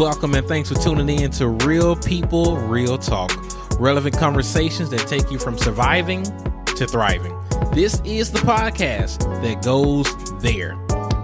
Welcome 0.00 0.34
and 0.34 0.48
thanks 0.48 0.70
for 0.70 0.76
tuning 0.76 1.20
in 1.20 1.30
to 1.32 1.46
Real 1.46 1.94
People, 1.94 2.56
Real 2.56 2.96
Talk. 2.96 3.30
Relevant 3.78 4.16
conversations 4.16 4.88
that 4.88 5.06
take 5.06 5.30
you 5.30 5.38
from 5.38 5.58
surviving 5.58 6.24
to 6.64 6.86
thriving. 6.86 7.38
This 7.74 8.00
is 8.06 8.32
the 8.32 8.38
podcast 8.38 9.18
that 9.42 9.62
goes 9.62 10.06
there. 10.40 10.76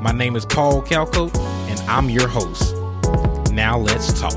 My 0.02 0.12
name 0.12 0.36
is 0.36 0.44
Paul 0.44 0.82
Calcote, 0.82 1.34
and 1.70 1.80
I'm 1.89 2.11
your 2.11 2.29
host. 2.29 2.76
Now 3.50 3.79
let's 3.79 4.12
talk. 4.20 4.34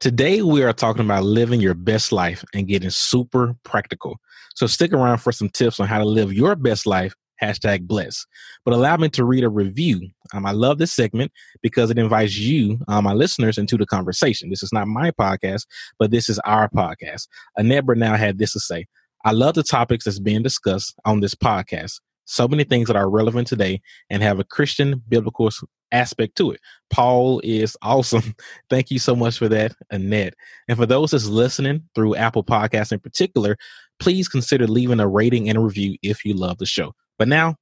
Today, 0.00 0.40
we 0.40 0.62
are 0.62 0.72
talking 0.72 1.04
about 1.04 1.24
living 1.24 1.60
your 1.60 1.74
best 1.74 2.12
life 2.12 2.42
and 2.54 2.66
getting 2.66 2.88
super 2.88 3.54
practical. 3.64 4.22
So, 4.54 4.66
stick 4.66 4.94
around 4.94 5.18
for 5.18 5.32
some 5.32 5.50
tips 5.50 5.80
on 5.80 5.86
how 5.86 5.98
to 5.98 6.06
live 6.06 6.32
your 6.32 6.56
best 6.56 6.86
life 6.86 7.14
hashtag 7.42 7.86
bless. 7.86 8.26
But 8.64 8.74
allow 8.74 8.96
me 8.96 9.08
to 9.10 9.24
read 9.24 9.44
a 9.44 9.48
review. 9.48 10.08
Um, 10.32 10.46
I 10.46 10.52
love 10.52 10.78
this 10.78 10.92
segment 10.92 11.32
because 11.62 11.90
it 11.90 11.98
invites 11.98 12.36
you, 12.36 12.78
uh, 12.88 13.00
my 13.00 13.12
listeners, 13.12 13.58
into 13.58 13.76
the 13.76 13.86
conversation. 13.86 14.50
This 14.50 14.62
is 14.62 14.72
not 14.72 14.88
my 14.88 15.10
podcast, 15.10 15.66
but 15.98 16.10
this 16.10 16.28
is 16.28 16.38
our 16.40 16.68
podcast. 16.68 17.28
Annette 17.56 17.84
Now 17.96 18.16
had 18.16 18.38
this 18.38 18.52
to 18.52 18.60
say 18.60 18.86
I 19.24 19.32
love 19.32 19.54
the 19.54 19.62
topics 19.62 20.04
that's 20.04 20.18
being 20.18 20.42
discussed 20.42 20.94
on 21.04 21.20
this 21.20 21.34
podcast. 21.34 22.00
So 22.24 22.46
many 22.46 22.64
things 22.64 22.86
that 22.86 22.96
are 22.96 23.10
relevant 23.10 23.48
today 23.48 23.80
and 24.08 24.22
have 24.22 24.38
a 24.38 24.44
Christian 24.44 25.02
biblical 25.08 25.50
aspect 25.92 26.36
to 26.36 26.52
it. 26.52 26.60
Paul 26.90 27.40
is 27.44 27.76
awesome. 27.82 28.34
Thank 28.70 28.90
you 28.90 28.98
so 28.98 29.16
much 29.16 29.38
for 29.38 29.48
that, 29.48 29.74
Annette. 29.90 30.34
And 30.68 30.78
for 30.78 30.86
those 30.86 31.10
that's 31.10 31.26
listening 31.26 31.82
through 31.94 32.16
Apple 32.16 32.44
Podcasts 32.44 32.92
in 32.92 33.00
particular, 33.00 33.56
please 33.98 34.28
consider 34.28 34.66
leaving 34.66 35.00
a 35.00 35.08
rating 35.08 35.48
and 35.48 35.58
a 35.58 35.60
review 35.60 35.96
if 36.02 36.24
you 36.24 36.34
love 36.34 36.58
the 36.58 36.66
show. 36.66 36.94
But 37.20 37.28
now, 37.28 37.56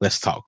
let's 0.00 0.18
talk. 0.18 0.46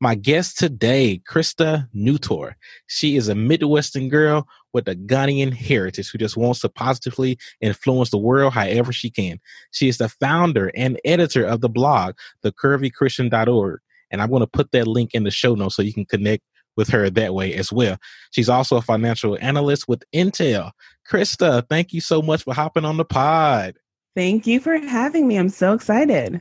My 0.00 0.14
guest 0.14 0.58
today, 0.58 1.20
Christa 1.30 1.86
Nutor. 1.94 2.54
She 2.86 3.18
is 3.18 3.28
a 3.28 3.34
Midwestern 3.34 4.08
girl 4.08 4.48
with 4.72 4.88
a 4.88 4.96
Ghanaian 4.96 5.52
heritage 5.52 6.10
who 6.10 6.16
just 6.16 6.34
wants 6.34 6.60
to 6.60 6.70
positively 6.70 7.36
influence 7.60 8.08
the 8.08 8.16
world 8.16 8.54
however 8.54 8.90
she 8.90 9.10
can. 9.10 9.38
She 9.72 9.86
is 9.86 9.98
the 9.98 10.08
founder 10.08 10.72
and 10.74 10.98
editor 11.04 11.44
of 11.44 11.60
the 11.60 11.68
blog, 11.68 12.14
thecurvychristian.org. 12.42 13.80
And 14.10 14.22
I'm 14.22 14.30
going 14.30 14.40
to 14.40 14.46
put 14.46 14.72
that 14.72 14.86
link 14.86 15.10
in 15.12 15.24
the 15.24 15.30
show 15.30 15.54
notes 15.54 15.76
so 15.76 15.82
you 15.82 15.92
can 15.92 16.06
connect 16.06 16.42
with 16.78 16.88
her 16.88 17.10
that 17.10 17.34
way 17.34 17.52
as 17.52 17.70
well. 17.70 17.98
She's 18.30 18.48
also 18.48 18.78
a 18.78 18.82
financial 18.82 19.36
analyst 19.42 19.88
with 19.88 20.04
Intel. 20.14 20.70
Christa, 21.06 21.68
thank 21.68 21.92
you 21.92 22.00
so 22.00 22.22
much 22.22 22.44
for 22.44 22.54
hopping 22.54 22.86
on 22.86 22.96
the 22.96 23.04
pod. 23.04 23.74
Thank 24.16 24.46
you 24.46 24.58
for 24.58 24.78
having 24.78 25.28
me. 25.28 25.36
I'm 25.36 25.50
so 25.50 25.74
excited. 25.74 26.40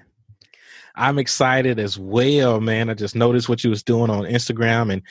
I'm 1.00 1.18
excited 1.18 1.80
as 1.80 1.98
well, 1.98 2.60
man. 2.60 2.90
I 2.90 2.94
just 2.94 3.16
noticed 3.16 3.48
what 3.48 3.64
you 3.64 3.70
was 3.70 3.84
doing 3.84 4.10
on 4.10 4.24
Instagram 4.24 4.92
and 4.92 5.02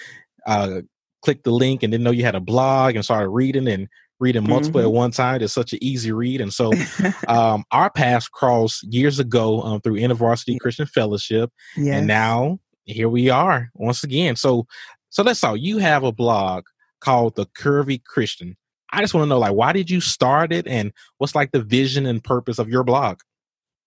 uh, 0.46 0.82
clicked 1.22 1.44
the 1.44 1.50
link 1.50 1.82
and 1.82 1.90
didn't 1.90 2.04
know 2.04 2.10
you 2.10 2.24
had 2.24 2.34
a 2.34 2.40
blog 2.40 2.94
and 2.94 3.04
started 3.04 3.30
reading 3.30 3.66
and 3.66 3.88
reading 4.20 4.46
multiple 4.46 4.80
mm-hmm. 4.80 4.88
at 4.88 4.92
one 4.92 5.10
time. 5.10 5.40
It's 5.40 5.52
such 5.52 5.72
an 5.72 5.78
easy 5.82 6.12
read. 6.12 6.40
And 6.40 6.52
so 6.52 6.72
um, 7.28 7.64
our 7.72 7.90
paths 7.90 8.28
crossed 8.28 8.84
years 8.84 9.18
ago 9.18 9.62
um, 9.62 9.80
through 9.80 9.94
InterVarsity 9.94 10.60
Christian 10.60 10.86
Fellowship. 10.86 11.50
Yes. 11.76 11.96
And 11.96 12.06
now 12.06 12.58
here 12.84 13.08
we 13.08 13.30
are 13.30 13.70
once 13.74 14.04
again. 14.04 14.36
So 14.36 14.66
so 15.10 15.22
let's 15.22 15.40
talk. 15.40 15.56
You 15.58 15.78
have 15.78 16.04
a 16.04 16.12
blog 16.12 16.64
called 17.00 17.34
The 17.36 17.46
Curvy 17.46 18.04
Christian. 18.04 18.56
I 18.90 19.00
just 19.00 19.14
want 19.14 19.24
to 19.24 19.28
know 19.28 19.38
like 19.38 19.54
why 19.54 19.72
did 19.72 19.90
you 19.90 20.00
start 20.00 20.52
it 20.52 20.66
and 20.66 20.92
what's 21.16 21.34
like 21.34 21.52
the 21.52 21.62
vision 21.62 22.04
and 22.04 22.22
purpose 22.22 22.58
of 22.58 22.68
your 22.68 22.84
blog? 22.84 23.20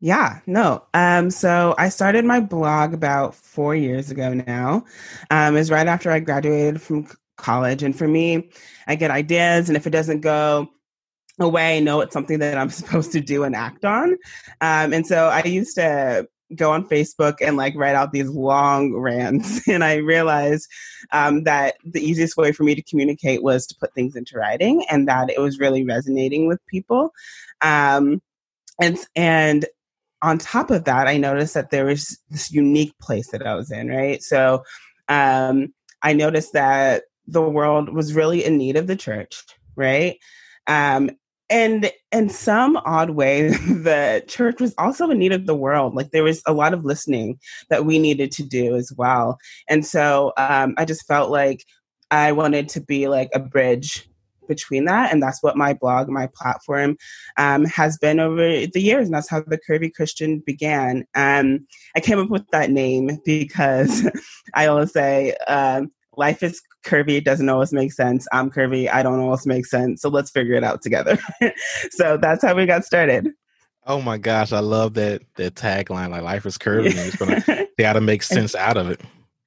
Yeah, 0.03 0.39
no. 0.47 0.83
Um, 0.95 1.29
so 1.29 1.75
I 1.77 1.89
started 1.89 2.25
my 2.25 2.39
blog 2.39 2.95
about 2.95 3.35
four 3.35 3.75
years 3.75 4.09
ago 4.09 4.33
now. 4.33 4.83
Um, 5.29 5.55
is 5.55 5.69
right 5.69 5.85
after 5.85 6.09
I 6.09 6.19
graduated 6.19 6.81
from 6.81 7.07
college, 7.37 7.83
and 7.83 7.95
for 7.95 8.07
me, 8.07 8.49
I 8.87 8.95
get 8.95 9.11
ideas, 9.11 9.69
and 9.69 9.77
if 9.77 9.85
it 9.85 9.91
doesn't 9.91 10.21
go 10.21 10.69
away, 11.39 11.77
I 11.77 11.79
know 11.81 12.01
it's 12.01 12.13
something 12.13 12.39
that 12.39 12.57
I'm 12.57 12.69
supposed 12.71 13.11
to 13.11 13.21
do 13.21 13.43
and 13.43 13.55
act 13.55 13.85
on. 13.85 14.17
Um, 14.59 14.91
and 14.91 15.05
so 15.05 15.27
I 15.27 15.43
used 15.43 15.75
to 15.75 16.27
go 16.55 16.71
on 16.71 16.87
Facebook 16.89 17.35
and 17.39 17.55
like 17.55 17.75
write 17.75 17.95
out 17.95 18.11
these 18.11 18.29
long 18.29 18.93
rants. 18.95 19.61
And 19.69 19.83
I 19.83 19.95
realized 19.97 20.67
um, 21.11 21.43
that 21.43 21.75
the 21.85 22.01
easiest 22.01 22.37
way 22.37 22.51
for 22.51 22.63
me 22.63 22.75
to 22.75 22.81
communicate 22.81 23.43
was 23.43 23.65
to 23.67 23.75
put 23.79 23.93
things 23.93 24.15
into 24.15 24.37
writing 24.37 24.83
and 24.89 25.07
that 25.07 25.29
it 25.29 25.39
was 25.39 25.59
really 25.59 25.85
resonating 25.85 26.47
with 26.47 26.59
people. 26.67 27.11
Um, 27.61 28.21
and, 28.81 28.97
and 29.15 29.65
on 30.21 30.37
top 30.37 30.71
of 30.71 30.83
that, 30.85 31.07
I 31.07 31.17
noticed 31.17 31.53
that 31.53 31.71
there 31.71 31.85
was 31.85 32.19
this 32.29 32.51
unique 32.51 32.93
place 32.99 33.31
that 33.31 33.45
I 33.45 33.55
was 33.55 33.71
in, 33.71 33.89
right? 33.89 34.21
So 34.21 34.63
um, 35.07 35.73
I 36.03 36.13
noticed 36.13 36.53
that 36.53 37.03
the 37.27 37.41
world 37.41 37.93
was 37.93 38.13
really 38.13 38.43
in 38.43 38.57
need 38.57 38.77
of 38.77 38.87
the 38.87 38.95
church, 38.95 39.43
right? 39.75 40.17
Um, 40.67 41.11
and 41.49 41.91
in 42.11 42.29
some 42.29 42.77
odd 42.77 43.11
way, 43.11 43.49
the 43.49 44.23
church 44.27 44.61
was 44.61 44.73
also 44.77 45.09
in 45.09 45.19
need 45.19 45.33
of 45.33 45.45
the 45.45 45.55
world. 45.55 45.95
Like 45.95 46.11
there 46.11 46.23
was 46.23 46.41
a 46.45 46.53
lot 46.53 46.73
of 46.73 46.85
listening 46.85 47.39
that 47.69 47.85
we 47.85 47.99
needed 47.99 48.31
to 48.33 48.43
do 48.43 48.75
as 48.75 48.91
well. 48.97 49.37
And 49.67 49.85
so 49.85 50.33
um, 50.37 50.75
I 50.77 50.85
just 50.85 51.05
felt 51.07 51.29
like 51.29 51.65
I 52.09 52.31
wanted 52.31 52.69
to 52.69 52.81
be 52.81 53.07
like 53.07 53.29
a 53.33 53.39
bridge 53.39 54.07
between 54.47 54.85
that. 54.85 55.11
And 55.11 55.21
that's 55.21 55.41
what 55.41 55.57
my 55.57 55.73
blog, 55.73 56.09
my 56.09 56.27
platform 56.35 56.97
um, 57.37 57.65
has 57.65 57.97
been 57.97 58.19
over 58.19 58.37
the 58.37 58.81
years. 58.81 59.07
And 59.07 59.15
that's 59.15 59.29
how 59.29 59.41
the 59.41 59.59
Curvy 59.59 59.93
Christian 59.93 60.39
began. 60.39 61.05
Um, 61.15 61.67
I 61.95 61.99
came 61.99 62.19
up 62.19 62.29
with 62.29 62.47
that 62.51 62.71
name 62.71 63.19
because 63.25 64.09
I 64.53 64.67
always 64.67 64.91
say, 64.91 65.35
um, 65.47 65.91
life 66.17 66.43
is 66.43 66.61
curvy 66.83 67.17
it 67.17 67.25
doesn't 67.25 67.49
always 67.49 67.71
make 67.71 67.91
sense 67.91 68.27
i'm 68.31 68.49
curvy 68.49 68.91
i 68.91 69.03
don't 69.03 69.19
always 69.19 69.45
make 69.45 69.65
sense 69.65 70.01
so 70.01 70.09
let's 70.09 70.31
figure 70.31 70.55
it 70.55 70.63
out 70.63 70.81
together 70.81 71.17
so 71.91 72.17
that's 72.17 72.43
how 72.43 72.55
we 72.55 72.65
got 72.65 72.83
started 72.83 73.29
oh 73.85 74.01
my 74.01 74.17
gosh 74.17 74.51
i 74.51 74.59
love 74.59 74.93
that 74.95 75.21
that 75.35 75.55
tagline 75.55 76.09
like 76.09 76.23
life 76.23 76.45
is 76.45 76.57
curvy 76.57 76.93
it's 76.93 77.15
gonna 77.15 77.41
they 77.77 77.83
gotta 77.83 78.01
make 78.01 78.23
sense 78.23 78.55
out 78.55 78.77
of 78.77 78.89
it 78.89 78.99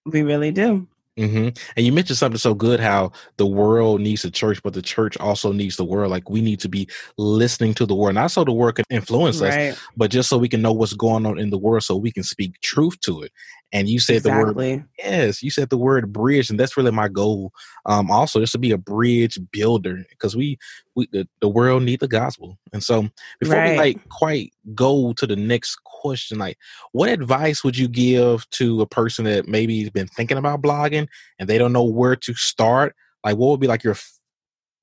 we 0.06 0.22
really 0.22 0.50
do 0.50 0.86
Mm-hmm. 1.18 1.48
And 1.76 1.86
you 1.86 1.92
mentioned 1.92 2.18
something 2.18 2.38
so 2.38 2.54
good 2.54 2.80
how 2.80 3.12
the 3.36 3.46
world 3.46 4.00
needs 4.00 4.22
the 4.22 4.30
church, 4.30 4.60
but 4.62 4.72
the 4.72 4.82
church 4.82 5.16
also 5.18 5.52
needs 5.52 5.76
the 5.76 5.84
world. 5.84 6.10
Like 6.10 6.28
we 6.28 6.40
need 6.40 6.60
to 6.60 6.68
be 6.68 6.88
listening 7.18 7.74
to 7.74 7.86
the 7.86 7.94
word, 7.94 8.14
not 8.14 8.32
so 8.32 8.44
the 8.44 8.52
word 8.52 8.76
can 8.76 8.84
influence 8.90 9.40
right. 9.40 9.70
us, 9.70 9.80
but 9.96 10.10
just 10.10 10.28
so 10.28 10.38
we 10.38 10.48
can 10.48 10.62
know 10.62 10.72
what's 10.72 10.92
going 10.92 11.24
on 11.24 11.38
in 11.38 11.50
the 11.50 11.58
world 11.58 11.84
so 11.84 11.96
we 11.96 12.10
can 12.10 12.24
speak 12.24 12.60
truth 12.62 12.98
to 13.02 13.22
it. 13.22 13.32
And 13.74 13.88
you 13.88 13.98
said 13.98 14.18
exactly. 14.18 14.44
the 14.44 14.76
word, 14.76 14.88
yes, 14.98 15.42
you 15.42 15.50
said 15.50 15.68
the 15.68 15.76
word 15.76 16.12
bridge, 16.12 16.48
and 16.48 16.60
that's 16.60 16.76
really 16.76 16.92
my 16.92 17.08
goal. 17.08 17.50
Um, 17.86 18.08
also, 18.08 18.38
just 18.38 18.52
to 18.52 18.58
be 18.58 18.70
a 18.70 18.78
bridge 18.78 19.36
builder 19.50 20.04
because 20.10 20.36
we, 20.36 20.58
we 20.94 21.08
the, 21.10 21.26
the 21.40 21.48
world 21.48 21.82
need 21.82 21.98
the 21.98 22.06
gospel. 22.06 22.56
And 22.72 22.84
so, 22.84 23.08
before 23.40 23.56
right. 23.56 23.72
we 23.72 23.76
like 23.76 24.08
quite 24.10 24.52
go 24.76 25.12
to 25.14 25.26
the 25.26 25.34
next 25.34 25.82
question, 25.82 26.38
like, 26.38 26.56
what 26.92 27.08
advice 27.08 27.64
would 27.64 27.76
you 27.76 27.88
give 27.88 28.48
to 28.50 28.80
a 28.80 28.86
person 28.86 29.24
that 29.24 29.48
maybe 29.48 29.80
has 29.80 29.90
been 29.90 30.06
thinking 30.06 30.38
about 30.38 30.62
blogging 30.62 31.08
and 31.40 31.48
they 31.48 31.58
don't 31.58 31.72
know 31.72 31.82
where 31.82 32.14
to 32.14 32.34
start? 32.34 32.94
Like, 33.24 33.36
what 33.38 33.48
would 33.48 33.60
be 33.60 33.66
like 33.66 33.82
your, 33.82 33.96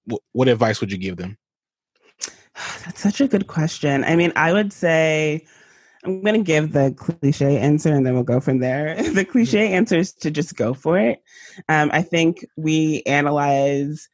what, 0.04 0.22
what 0.34 0.50
advice 0.50 0.82
would 0.82 0.92
you 0.92 0.98
give 0.98 1.16
them? 1.16 1.38
That's 2.84 3.00
such 3.00 3.22
a 3.22 3.28
good 3.30 3.48
question. 3.48 4.04
I 4.04 4.18
mean, 4.18 4.34
I 4.36 4.52
would 4.52 4.74
say 4.74 5.46
I'm 6.04 6.22
going 6.24 6.36
to 6.36 6.44
give 6.44 6.72
the 6.72 6.94
cliche 6.98 7.58
answer 7.58 7.94
and 7.94 8.06
then 8.06 8.14
we'll 8.14 8.24
go 8.24 8.40
from 8.40 8.60
there. 8.60 8.96
the 9.14 9.26
cliche 9.26 9.74
answer 9.74 9.98
is 9.98 10.14
to 10.14 10.32
just 10.32 10.56
go 10.56 10.74
for 10.74 10.98
it. 10.98 11.22
Um, 11.70 11.92
I 11.94 12.02
think 12.02 12.46
we 12.58 13.04
analyze 13.06 14.10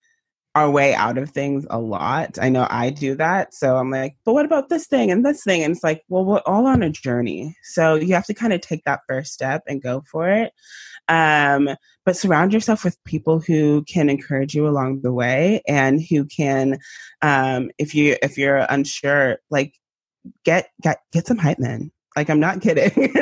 our 0.57 0.71
way 0.71 0.95
out 0.95 1.19
of 1.19 1.29
things 1.29 1.67
a 1.69 1.79
lot. 1.79 2.39
I 2.41 2.49
know 2.49 2.65
I 2.69 2.89
do 2.89 3.13
that. 3.15 3.53
So 3.53 3.77
I'm 3.77 3.91
like, 3.91 4.17
but 4.25 4.33
what 4.33 4.45
about 4.45 4.69
this 4.69 4.87
thing 4.87 5.11
and 5.11 5.23
this 5.23 5.43
thing? 5.43 5.61
And 5.61 5.75
it's 5.75 5.83
like, 5.83 6.03
well, 6.09 6.25
we're 6.25 6.41
all 6.47 6.65
on 6.65 6.81
a 6.81 6.89
journey. 6.89 7.55
So 7.61 7.93
you 7.93 8.15
have 8.15 8.25
to 8.25 8.33
kind 8.33 8.53
of 8.53 8.61
take 8.61 8.83
that 8.85 9.01
first 9.07 9.33
step 9.33 9.61
and 9.67 9.83
go 9.83 10.03
for 10.09 10.27
it. 10.29 10.53
Um, 11.07 11.69
but 12.05 12.17
surround 12.17 12.53
yourself 12.53 12.83
with 12.83 13.01
people 13.03 13.39
who 13.39 13.83
can 13.83 14.09
encourage 14.09 14.55
you 14.55 14.67
along 14.67 15.01
the 15.01 15.13
way 15.13 15.61
and 15.67 16.01
who 16.01 16.25
can, 16.25 16.79
um, 17.21 17.69
if 17.77 17.93
you 17.93 18.17
if 18.23 18.35
you're 18.35 18.65
unsure, 18.69 19.37
like 19.51 19.75
get 20.43 20.69
get 20.81 20.99
get 21.11 21.27
some 21.27 21.37
hype 21.37 21.59
men. 21.59 21.91
Like 22.15 22.29
I'm 22.29 22.39
not 22.39 22.61
kidding. 22.63 23.13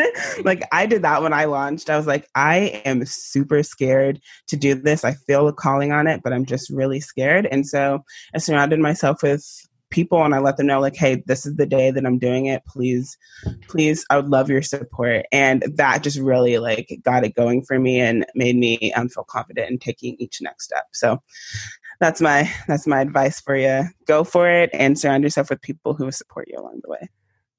like 0.44 0.64
I 0.72 0.86
did 0.86 1.02
that 1.04 1.22
when 1.22 1.34
I 1.34 1.46
launched. 1.46 1.90
I 1.90 1.98
was 1.98 2.08
like, 2.08 2.28
I 2.34 2.82
am 2.86 3.06
super 3.06 3.62
scared 3.62 4.22
to 4.48 4.56
do 4.56 4.74
this. 4.74 5.04
I 5.04 5.14
feel 5.14 5.48
a 5.48 5.54
calling 5.54 5.92
on 5.92 6.08
it, 6.08 6.22
but 6.24 6.34
I'm 6.34 6.46
just 6.46 6.70
really 6.70 7.02
scared. 7.02 7.46
And 7.46 7.68
so 7.68 8.04
I 8.34 8.40
surrounded 8.40 8.80
myself 8.80 9.22
with 9.22 9.46
people 9.92 10.24
and 10.24 10.34
I 10.34 10.40
let 10.40 10.58
them 10.58 10.68
know 10.68 10.80
like, 10.80 10.96
hey, 10.96 11.24
this 11.26 11.46
is 11.46 11.56
the 11.56 11.66
day 11.66 11.92
that 11.92 12.06
I'm 12.06 12.20
doing 12.20 12.48
it. 12.48 12.64
Please, 12.66 13.18
please, 13.68 14.06
I 14.10 14.18
would 14.18 14.30
love 14.30 14.50
your 14.50 14.62
support. 14.62 15.26
And 15.32 15.64
that 15.76 16.04
just 16.04 16.20
really 16.20 16.58
like 16.58 17.00
got 17.04 17.24
it 17.24 17.36
going 17.36 17.64
for 17.64 17.80
me 17.80 18.00
and 18.00 18.26
made 18.36 18.56
me 18.56 18.92
um, 18.94 19.10
feel 19.10 19.24
confident 19.24 19.70
in 19.72 19.80
taking 19.80 20.16
each 20.20 20.42
next 20.42 20.66
step. 20.66 20.86
So 20.94 21.22
that's 22.00 22.22
my 22.22 22.52
that's 22.68 22.88
my 22.88 23.02
advice 23.02 23.40
for 23.40 23.56
you. 23.56 23.84
Go 24.06 24.24
for 24.24 24.50
it 24.50 24.70
and 24.74 25.00
surround 25.00 25.24
yourself 25.24 25.50
with 25.50 25.62
people 25.62 25.94
who 25.94 26.06
will 26.06 26.12
support 26.12 26.48
you 26.48 26.60
along 26.60 26.82
the 26.84 26.90
way. 26.90 27.10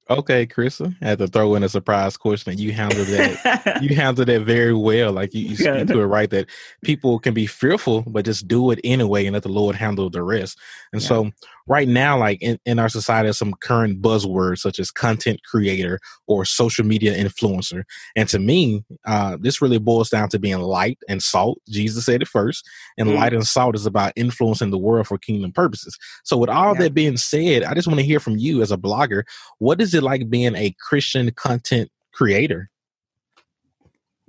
Okay, 0.08 0.46
Christa, 0.46 0.94
I 1.02 1.08
had 1.08 1.18
to 1.18 1.26
throw 1.26 1.56
in 1.56 1.64
a 1.64 1.68
surprise 1.68 2.16
question. 2.16 2.56
You 2.58 2.72
handled 2.72 3.08
that. 3.08 3.82
you 3.82 3.96
handled 3.96 4.28
that 4.28 4.42
very 4.42 4.72
well. 4.72 5.10
Like 5.10 5.34
you, 5.34 5.48
you 5.48 5.56
speak 5.56 5.88
to 5.88 6.00
it 6.00 6.04
right 6.04 6.30
that 6.30 6.46
people 6.84 7.18
can 7.18 7.34
be 7.34 7.46
fearful, 7.46 8.02
but 8.06 8.24
just 8.24 8.46
do 8.46 8.70
it 8.70 8.78
anyway 8.84 9.26
and 9.26 9.34
let 9.34 9.42
the 9.42 9.48
Lord 9.48 9.74
handle 9.74 10.08
the 10.08 10.22
rest. 10.22 10.58
And 10.92 11.02
yeah. 11.02 11.08
so, 11.08 11.30
right 11.66 11.88
now, 11.88 12.18
like 12.18 12.40
in, 12.40 12.58
in 12.64 12.78
our 12.78 12.88
society, 12.88 13.32
some 13.32 13.54
current 13.54 14.00
buzzwords 14.00 14.58
such 14.58 14.78
as 14.78 14.90
content 14.90 15.40
creator 15.44 15.98
or 16.26 16.44
social 16.44 16.84
media 16.84 17.14
influencer. 17.16 17.82
And 18.14 18.28
to 18.28 18.38
me, 18.38 18.84
uh, 19.06 19.36
this 19.40 19.60
really 19.60 19.78
boils 19.78 20.10
down 20.10 20.28
to 20.30 20.38
being 20.38 20.58
light 20.58 20.98
and 21.08 21.22
salt. 21.22 21.58
Jesus 21.68 22.06
said 22.06 22.22
it 22.22 22.28
first, 22.28 22.64
and 22.96 23.08
mm. 23.08 23.16
light 23.16 23.34
and 23.34 23.46
salt 23.46 23.74
is 23.74 23.86
about 23.86 24.12
influencing 24.16 24.70
the 24.70 24.78
world 24.78 25.06
for 25.06 25.18
kingdom 25.18 25.52
purposes. 25.52 25.96
So, 26.24 26.36
with 26.36 26.50
all 26.50 26.74
yeah. 26.74 26.82
that 26.82 26.94
being 26.94 27.16
said, 27.16 27.64
I 27.64 27.74
just 27.74 27.88
want 27.88 28.00
to 28.00 28.06
hear 28.06 28.20
from 28.20 28.36
you 28.36 28.62
as 28.62 28.72
a 28.72 28.76
blogger. 28.76 29.24
What 29.58 29.80
is 29.80 29.94
it 29.94 30.02
like 30.02 30.30
being 30.30 30.54
a 30.54 30.74
Christian 30.80 31.30
content 31.32 31.90
creator? 32.12 32.70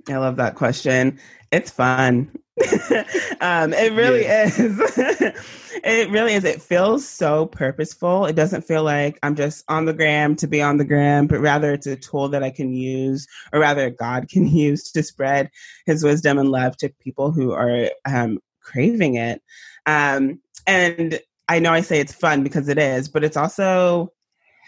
I 0.08 0.16
love 0.16 0.36
that 0.36 0.54
question. 0.54 1.18
It's 1.52 1.70
fun. 1.70 2.30
um, 3.40 3.72
it 3.72 3.92
really 3.92 4.22
yeah. 4.22 4.46
is. 4.46 4.80
it 5.84 6.10
really 6.10 6.34
is. 6.34 6.44
It 6.44 6.62
feels 6.62 7.06
so 7.06 7.46
purposeful. 7.46 8.26
It 8.26 8.34
doesn't 8.34 8.64
feel 8.64 8.82
like 8.82 9.18
I'm 9.22 9.36
just 9.36 9.64
on 9.68 9.84
the 9.84 9.92
gram 9.92 10.36
to 10.36 10.46
be 10.46 10.62
on 10.62 10.76
the 10.76 10.84
gram, 10.84 11.26
but 11.26 11.40
rather 11.40 11.72
it's 11.72 11.86
a 11.86 11.96
tool 11.96 12.28
that 12.30 12.42
I 12.42 12.50
can 12.50 12.72
use, 12.72 13.26
or 13.52 13.60
rather 13.60 13.90
God 13.90 14.28
can 14.28 14.46
use 14.54 14.90
to 14.92 15.02
spread 15.02 15.50
His 15.86 16.02
wisdom 16.02 16.38
and 16.38 16.50
love 16.50 16.76
to 16.78 16.88
people 17.00 17.30
who 17.30 17.52
are 17.52 17.90
um, 18.04 18.38
craving 18.60 19.14
it. 19.14 19.42
Um, 19.86 20.40
and 20.66 21.20
I 21.48 21.58
know 21.60 21.72
I 21.72 21.80
say 21.80 22.00
it's 22.00 22.14
fun 22.14 22.42
because 22.42 22.68
it 22.68 22.78
is, 22.78 23.08
but 23.08 23.24
it's 23.24 23.36
also 23.36 24.12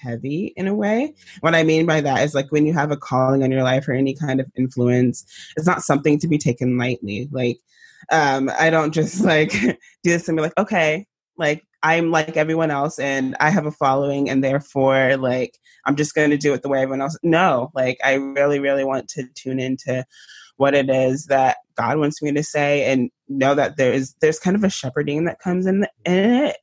heavy 0.01 0.53
in 0.57 0.67
a 0.67 0.75
way. 0.75 1.15
What 1.41 1.55
I 1.55 1.63
mean 1.63 1.87
by 1.87 2.01
that 2.01 2.23
is 2.23 2.35
like 2.35 2.51
when 2.51 2.67
you 2.67 2.73
have 2.73 2.91
a 2.91 2.97
calling 2.97 3.43
on 3.43 3.51
your 3.51 3.63
life 3.63 3.89
or 3.89 3.93
any 3.93 4.15
kind 4.15 4.41
of 4.41 4.51
influence, 4.57 5.25
it's 5.57 5.67
not 5.67 5.83
something 5.83 6.19
to 6.21 6.29
be 6.29 6.39
taken 6.39 6.79
lightly. 6.79 7.29
Like, 7.31 7.59
um, 8.11 8.51
I 8.59 8.71
don't 8.71 8.93
just 8.93 9.21
like 9.25 9.53
do 9.53 9.77
this 10.03 10.29
and 10.29 10.37
be 10.37 10.43
like, 10.43 10.59
okay, 10.59 11.07
like 11.37 11.65
I'm 11.83 12.11
like 12.11 12.37
everyone 12.37 12.71
else 12.71 12.99
and 12.99 13.37
I 13.41 13.51
have 13.51 13.67
a 13.67 13.73
following 13.73 14.29
and 14.29 14.45
therefore 14.45 15.17
like 15.17 15.59
I'm 15.87 15.97
just 15.97 16.15
going 16.15 16.31
to 16.31 16.37
do 16.37 16.53
it 16.53 16.63
the 16.63 16.69
way 16.69 16.83
everyone 16.83 17.01
else. 17.01 17.19
No, 17.23 17.71
like 17.75 17.99
I 18.05 18.15
really, 18.15 18.59
really 18.59 18.85
want 18.85 19.09
to 19.11 19.27
tune 19.35 19.59
into 19.59 20.05
what 20.57 20.75
it 20.75 20.91
is 20.91 21.27
that 21.27 21.57
God 21.75 21.97
wants 21.97 22.21
me 22.21 22.33
to 22.33 22.43
say 22.43 22.93
and 22.93 23.11
know 23.29 23.55
that 23.55 23.79
there 23.79 23.93
is 23.93 24.15
there's 24.21 24.39
kind 24.39 24.57
of 24.57 24.63
a 24.63 24.69
shepherding 24.69 25.25
that 25.25 25.39
comes 25.39 25.67
in, 25.67 25.81
the, 25.81 25.91
in 26.05 26.45
it. 26.45 26.57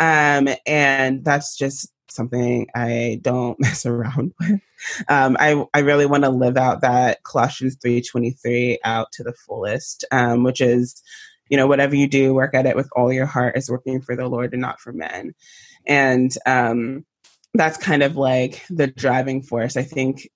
Um, 0.00 0.48
and 0.66 1.24
that's 1.24 1.56
just 1.56 1.92
something 2.10 2.68
I 2.74 3.20
don't 3.22 3.58
mess 3.60 3.86
around 3.86 4.32
with. 4.40 4.60
Um, 5.08 5.36
I 5.38 5.64
I 5.74 5.80
really 5.80 6.06
want 6.06 6.24
to 6.24 6.30
live 6.30 6.56
out 6.56 6.80
that 6.82 7.22
Colossians 7.22 7.76
three 7.80 8.02
twenty 8.02 8.32
three 8.32 8.78
out 8.84 9.12
to 9.12 9.22
the 9.22 9.32
fullest, 9.32 10.04
um, 10.10 10.42
which 10.42 10.60
is, 10.60 11.02
you 11.48 11.56
know, 11.56 11.66
whatever 11.66 11.94
you 11.94 12.08
do, 12.08 12.34
work 12.34 12.54
at 12.54 12.66
it 12.66 12.76
with 12.76 12.88
all 12.94 13.12
your 13.12 13.26
heart 13.26 13.56
is 13.56 13.70
working 13.70 14.00
for 14.00 14.16
the 14.16 14.28
Lord 14.28 14.52
and 14.52 14.62
not 14.62 14.80
for 14.80 14.92
men, 14.92 15.34
and 15.86 16.34
um, 16.46 17.04
that's 17.54 17.78
kind 17.78 18.02
of 18.02 18.16
like 18.16 18.64
the 18.70 18.86
driving 18.86 19.42
force. 19.42 19.76
I 19.76 19.82
think 19.82 20.28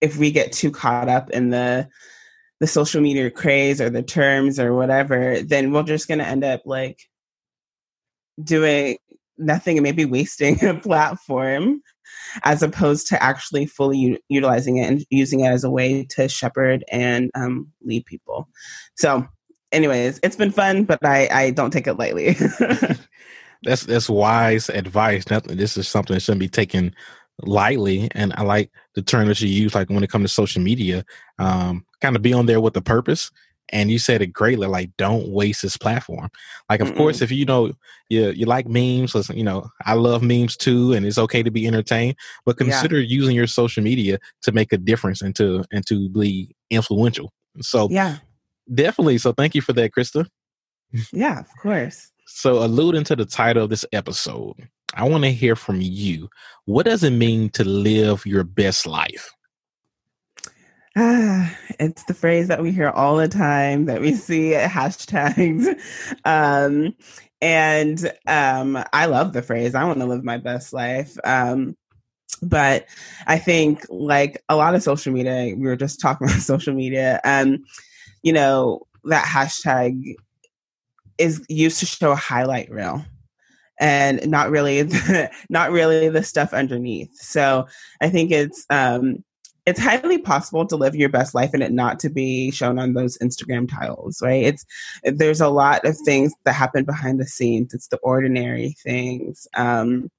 if 0.00 0.16
we 0.16 0.30
get 0.32 0.52
too 0.52 0.70
caught 0.70 1.08
up 1.08 1.30
in 1.30 1.50
the 1.50 1.88
the 2.60 2.66
social 2.68 3.00
media 3.00 3.28
craze 3.28 3.80
or 3.80 3.90
the 3.90 4.04
terms 4.04 4.60
or 4.60 4.72
whatever, 4.74 5.42
then 5.42 5.72
we're 5.72 5.82
just 5.82 6.06
going 6.06 6.20
to 6.20 6.26
end 6.26 6.44
up 6.44 6.62
like 6.64 7.00
doing 8.40 8.98
nothing 9.42 9.76
and 9.76 9.82
maybe 9.82 10.04
wasting 10.04 10.62
a 10.64 10.74
platform 10.74 11.82
as 12.44 12.62
opposed 12.62 13.08
to 13.08 13.22
actually 13.22 13.66
fully 13.66 13.98
u- 13.98 14.18
utilizing 14.28 14.78
it 14.78 14.88
and 14.88 15.04
using 15.10 15.40
it 15.40 15.48
as 15.48 15.64
a 15.64 15.70
way 15.70 16.04
to 16.04 16.28
shepherd 16.28 16.84
and 16.90 17.30
um, 17.34 17.68
lead 17.82 18.04
people. 18.06 18.48
So, 18.96 19.26
anyways, 19.70 20.20
it's 20.22 20.36
been 20.36 20.52
fun, 20.52 20.84
but 20.84 21.04
I, 21.04 21.28
I 21.30 21.50
don't 21.50 21.70
take 21.70 21.86
it 21.86 21.94
lightly. 21.94 22.32
that's 23.62 23.84
that's 23.84 24.08
wise 24.08 24.68
advice. 24.68 25.28
Nothing. 25.30 25.56
This 25.56 25.76
is 25.76 25.88
something 25.88 26.14
that 26.14 26.20
shouldn't 26.20 26.40
be 26.40 26.48
taken 26.48 26.94
lightly. 27.40 28.08
And 28.12 28.32
I 28.36 28.42
like 28.42 28.70
the 28.94 29.02
term 29.02 29.28
that 29.28 29.40
you 29.40 29.48
use, 29.48 29.74
like 29.74 29.90
when 29.90 30.04
it 30.04 30.10
comes 30.10 30.24
to 30.24 30.34
social 30.34 30.62
media, 30.62 31.04
um, 31.38 31.84
kind 32.00 32.16
of 32.16 32.22
be 32.22 32.32
on 32.32 32.46
there 32.46 32.60
with 32.60 32.76
a 32.76 32.82
purpose 32.82 33.30
and 33.70 33.90
you 33.90 33.98
said 33.98 34.22
it 34.22 34.28
greatly 34.28 34.66
like 34.66 34.90
don't 34.98 35.28
waste 35.28 35.62
this 35.62 35.76
platform. 35.76 36.28
Like 36.68 36.80
of 36.80 36.88
Mm-mm. 36.88 36.96
course 36.96 37.16
mm-hmm. 37.16 37.24
if 37.24 37.32
you 37.32 37.44
know 37.44 37.72
you 38.08 38.30
you 38.30 38.46
like 38.46 38.68
memes 38.68 39.14
listen 39.14 39.36
you 39.36 39.44
know 39.44 39.66
i 39.86 39.94
love 39.94 40.22
memes 40.22 40.56
too 40.56 40.92
and 40.92 41.06
it's 41.06 41.18
okay 41.18 41.42
to 41.42 41.50
be 41.50 41.66
entertained 41.66 42.14
but 42.44 42.58
consider 42.58 43.00
yeah. 43.00 43.06
using 43.08 43.34
your 43.34 43.46
social 43.46 43.82
media 43.82 44.18
to 44.42 44.52
make 44.52 44.72
a 44.72 44.76
difference 44.76 45.22
and 45.22 45.34
to 45.36 45.64
and 45.72 45.86
to 45.86 46.08
be 46.10 46.54
influential. 46.70 47.32
So 47.60 47.88
yeah. 47.90 48.18
definitely 48.72 49.18
so 49.18 49.32
thank 49.32 49.54
you 49.54 49.62
for 49.62 49.72
that 49.72 49.92
christa. 49.92 50.26
Yeah 51.12 51.40
of 51.40 51.48
course. 51.60 52.10
So 52.26 52.62
alluding 52.62 53.04
to 53.04 53.16
the 53.16 53.24
title 53.24 53.64
of 53.64 53.70
this 53.70 53.84
episode 53.92 54.54
i 54.94 55.08
want 55.08 55.24
to 55.24 55.32
hear 55.32 55.56
from 55.56 55.80
you. 55.80 56.28
What 56.66 56.84
does 56.86 57.02
it 57.02 57.10
mean 57.10 57.48
to 57.50 57.64
live 57.64 58.26
your 58.26 58.44
best 58.44 58.86
life 58.86 59.30
Ah, 60.96 61.56
it's 61.80 62.04
the 62.04 62.14
phrase 62.14 62.48
that 62.48 62.62
we 62.62 62.72
hear 62.72 62.90
all 62.90 63.16
the 63.16 63.28
time 63.28 63.86
that 63.86 64.00
we 64.00 64.14
see 64.14 64.54
at 64.54 64.70
hashtags. 64.70 65.78
Um, 66.24 66.94
and 67.40 68.12
um, 68.28 68.82
I 68.92 69.06
love 69.06 69.32
the 69.32 69.42
phrase. 69.42 69.74
I 69.74 69.84
want 69.84 69.98
to 69.98 70.06
live 70.06 70.22
my 70.22 70.36
best 70.36 70.72
life. 70.72 71.16
Um, 71.24 71.76
but 72.40 72.86
I 73.26 73.38
think, 73.38 73.84
like 73.88 74.42
a 74.48 74.56
lot 74.56 74.74
of 74.74 74.82
social 74.82 75.12
media, 75.12 75.54
we 75.56 75.66
were 75.66 75.76
just 75.76 76.00
talking 76.00 76.26
about 76.28 76.40
social 76.40 76.74
media. 76.74 77.20
Um, 77.24 77.64
you 78.22 78.32
know, 78.32 78.86
that 79.04 79.24
hashtag 79.24 80.14
is 81.18 81.44
used 81.48 81.80
to 81.80 81.86
show 81.86 82.12
a 82.12 82.16
highlight 82.16 82.70
reel 82.70 83.04
and 83.80 84.26
not 84.28 84.50
really 84.50 84.82
the, 84.82 85.30
not 85.48 85.72
really 85.72 86.08
the 86.08 86.22
stuff 86.22 86.52
underneath 86.52 87.14
so 87.14 87.66
i 88.00 88.08
think 88.08 88.30
it's 88.30 88.64
um 88.70 89.22
it's 89.64 89.80
highly 89.80 90.18
possible 90.18 90.66
to 90.66 90.76
live 90.76 90.96
your 90.96 91.08
best 91.08 91.34
life 91.34 91.50
and 91.54 91.62
it 91.62 91.72
not 91.72 92.00
to 92.00 92.10
be 92.10 92.50
shown 92.50 92.78
on 92.78 92.94
those 92.94 93.16
Instagram 93.18 93.68
tiles, 93.68 94.20
right? 94.20 94.44
It's 94.44 94.64
there's 95.04 95.40
a 95.40 95.48
lot 95.48 95.84
of 95.84 95.96
things 95.98 96.32
that 96.44 96.54
happen 96.54 96.84
behind 96.84 97.20
the 97.20 97.26
scenes. 97.26 97.72
It's 97.72 97.88
the 97.88 97.98
ordinary 97.98 98.76
things. 98.82 99.46
Um, 99.54 100.10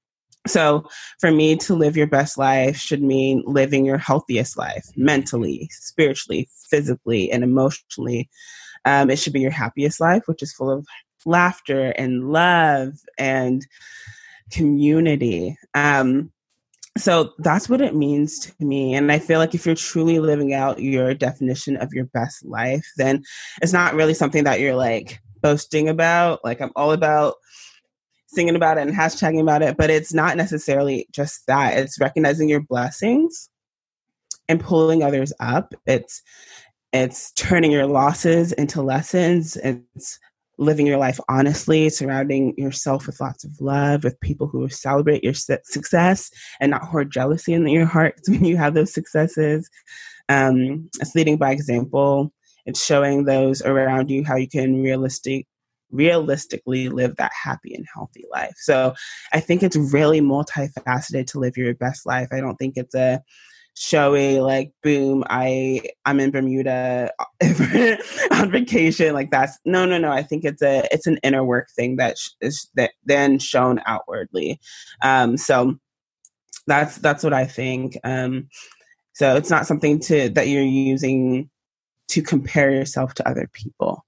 so 0.46 0.88
for 1.20 1.30
me 1.30 1.56
to 1.56 1.74
live 1.74 1.96
your 1.96 2.06
best 2.06 2.38
life 2.38 2.76
should 2.76 3.02
mean 3.02 3.42
living 3.46 3.84
your 3.84 3.98
healthiest 3.98 4.58
life 4.58 4.86
mentally, 4.96 5.68
spiritually, 5.70 6.48
physically, 6.70 7.30
and 7.30 7.42
emotionally. 7.42 8.28
Um, 8.84 9.10
it 9.10 9.18
should 9.18 9.32
be 9.32 9.40
your 9.40 9.50
happiest 9.50 10.00
life, 10.00 10.22
which 10.26 10.42
is 10.42 10.52
full 10.52 10.70
of 10.70 10.86
laughter 11.24 11.90
and 11.96 12.30
love 12.30 12.92
and 13.18 13.66
community. 14.50 15.56
Um, 15.72 16.30
so 16.96 17.32
that's 17.38 17.68
what 17.68 17.80
it 17.80 17.94
means 17.94 18.38
to 18.38 18.52
me. 18.64 18.94
And 18.94 19.10
I 19.10 19.18
feel 19.18 19.38
like 19.40 19.54
if 19.54 19.66
you're 19.66 19.74
truly 19.74 20.20
living 20.20 20.54
out 20.54 20.80
your 20.80 21.12
definition 21.12 21.76
of 21.76 21.92
your 21.92 22.04
best 22.06 22.44
life, 22.44 22.86
then 22.96 23.22
it's 23.60 23.72
not 23.72 23.94
really 23.94 24.14
something 24.14 24.44
that 24.44 24.60
you're 24.60 24.76
like 24.76 25.20
boasting 25.40 25.88
about. 25.88 26.44
Like 26.44 26.60
I'm 26.60 26.72
all 26.76 26.92
about 26.92 27.34
singing 28.28 28.54
about 28.56 28.78
it 28.78 28.86
and 28.86 28.96
hashtagging 28.96 29.40
about 29.40 29.62
it, 29.62 29.76
but 29.76 29.90
it's 29.90 30.14
not 30.14 30.36
necessarily 30.36 31.08
just 31.12 31.46
that. 31.46 31.76
It's 31.76 32.00
recognizing 32.00 32.48
your 32.48 32.62
blessings 32.62 33.50
and 34.48 34.60
pulling 34.60 35.02
others 35.02 35.32
up. 35.40 35.74
It's 35.86 36.22
it's 36.92 37.32
turning 37.32 37.72
your 37.72 37.86
losses 37.86 38.52
into 38.52 38.80
lessons. 38.82 39.56
It's 39.56 40.20
living 40.58 40.86
your 40.86 40.98
life 40.98 41.18
honestly, 41.28 41.88
surrounding 41.88 42.54
yourself 42.56 43.06
with 43.06 43.20
lots 43.20 43.44
of 43.44 43.60
love, 43.60 44.04
with 44.04 44.20
people 44.20 44.46
who 44.46 44.68
celebrate 44.68 45.24
your 45.24 45.34
success 45.34 46.30
and 46.60 46.70
not 46.70 46.82
hoard 46.84 47.10
jealousy 47.10 47.52
in 47.52 47.66
your 47.68 47.86
heart 47.86 48.14
when 48.28 48.44
you 48.44 48.56
have 48.56 48.74
those 48.74 48.92
successes. 48.92 49.68
Um, 50.28 50.88
it's 51.00 51.14
leading 51.14 51.36
by 51.36 51.52
example. 51.52 52.32
It's 52.66 52.84
showing 52.84 53.24
those 53.24 53.62
around 53.62 54.10
you 54.10 54.24
how 54.24 54.36
you 54.36 54.48
can 54.48 54.82
realistic, 54.82 55.46
realistically 55.90 56.88
live 56.88 57.16
that 57.16 57.32
happy 57.32 57.74
and 57.74 57.84
healthy 57.92 58.24
life. 58.32 58.54
So 58.56 58.94
I 59.32 59.40
think 59.40 59.62
it's 59.62 59.76
really 59.76 60.20
multifaceted 60.20 61.26
to 61.28 61.38
live 61.38 61.56
your 61.56 61.74
best 61.74 62.06
life. 62.06 62.28
I 62.32 62.40
don't 62.40 62.56
think 62.56 62.74
it's 62.76 62.94
a 62.94 63.22
showy 63.74 64.38
like 64.38 64.72
boom 64.82 65.24
i 65.28 65.80
i'm 66.06 66.20
in 66.20 66.30
bermuda 66.30 67.10
on 68.30 68.50
vacation 68.50 69.12
like 69.12 69.30
that's 69.32 69.58
no 69.64 69.84
no 69.84 69.98
no 69.98 70.10
i 70.10 70.22
think 70.22 70.44
it's 70.44 70.62
a 70.62 70.86
it's 70.92 71.08
an 71.08 71.18
inner 71.24 71.44
work 71.44 71.68
thing 71.74 71.96
that 71.96 72.16
sh- 72.16 72.30
is 72.40 72.68
that 72.76 72.92
then 73.04 73.38
shown 73.38 73.80
outwardly. 73.84 74.60
Um 75.02 75.36
so 75.36 75.76
that's 76.66 76.96
that's 76.98 77.24
what 77.24 77.32
i 77.32 77.44
think 77.44 77.98
um 78.04 78.48
so 79.12 79.36
it's 79.36 79.50
not 79.50 79.66
something 79.66 79.98
to 80.00 80.28
that 80.30 80.48
you're 80.48 80.62
using 80.62 81.50
to 82.08 82.22
compare 82.22 82.70
yourself 82.70 83.14
to 83.14 83.28
other 83.28 83.48
people 83.52 84.04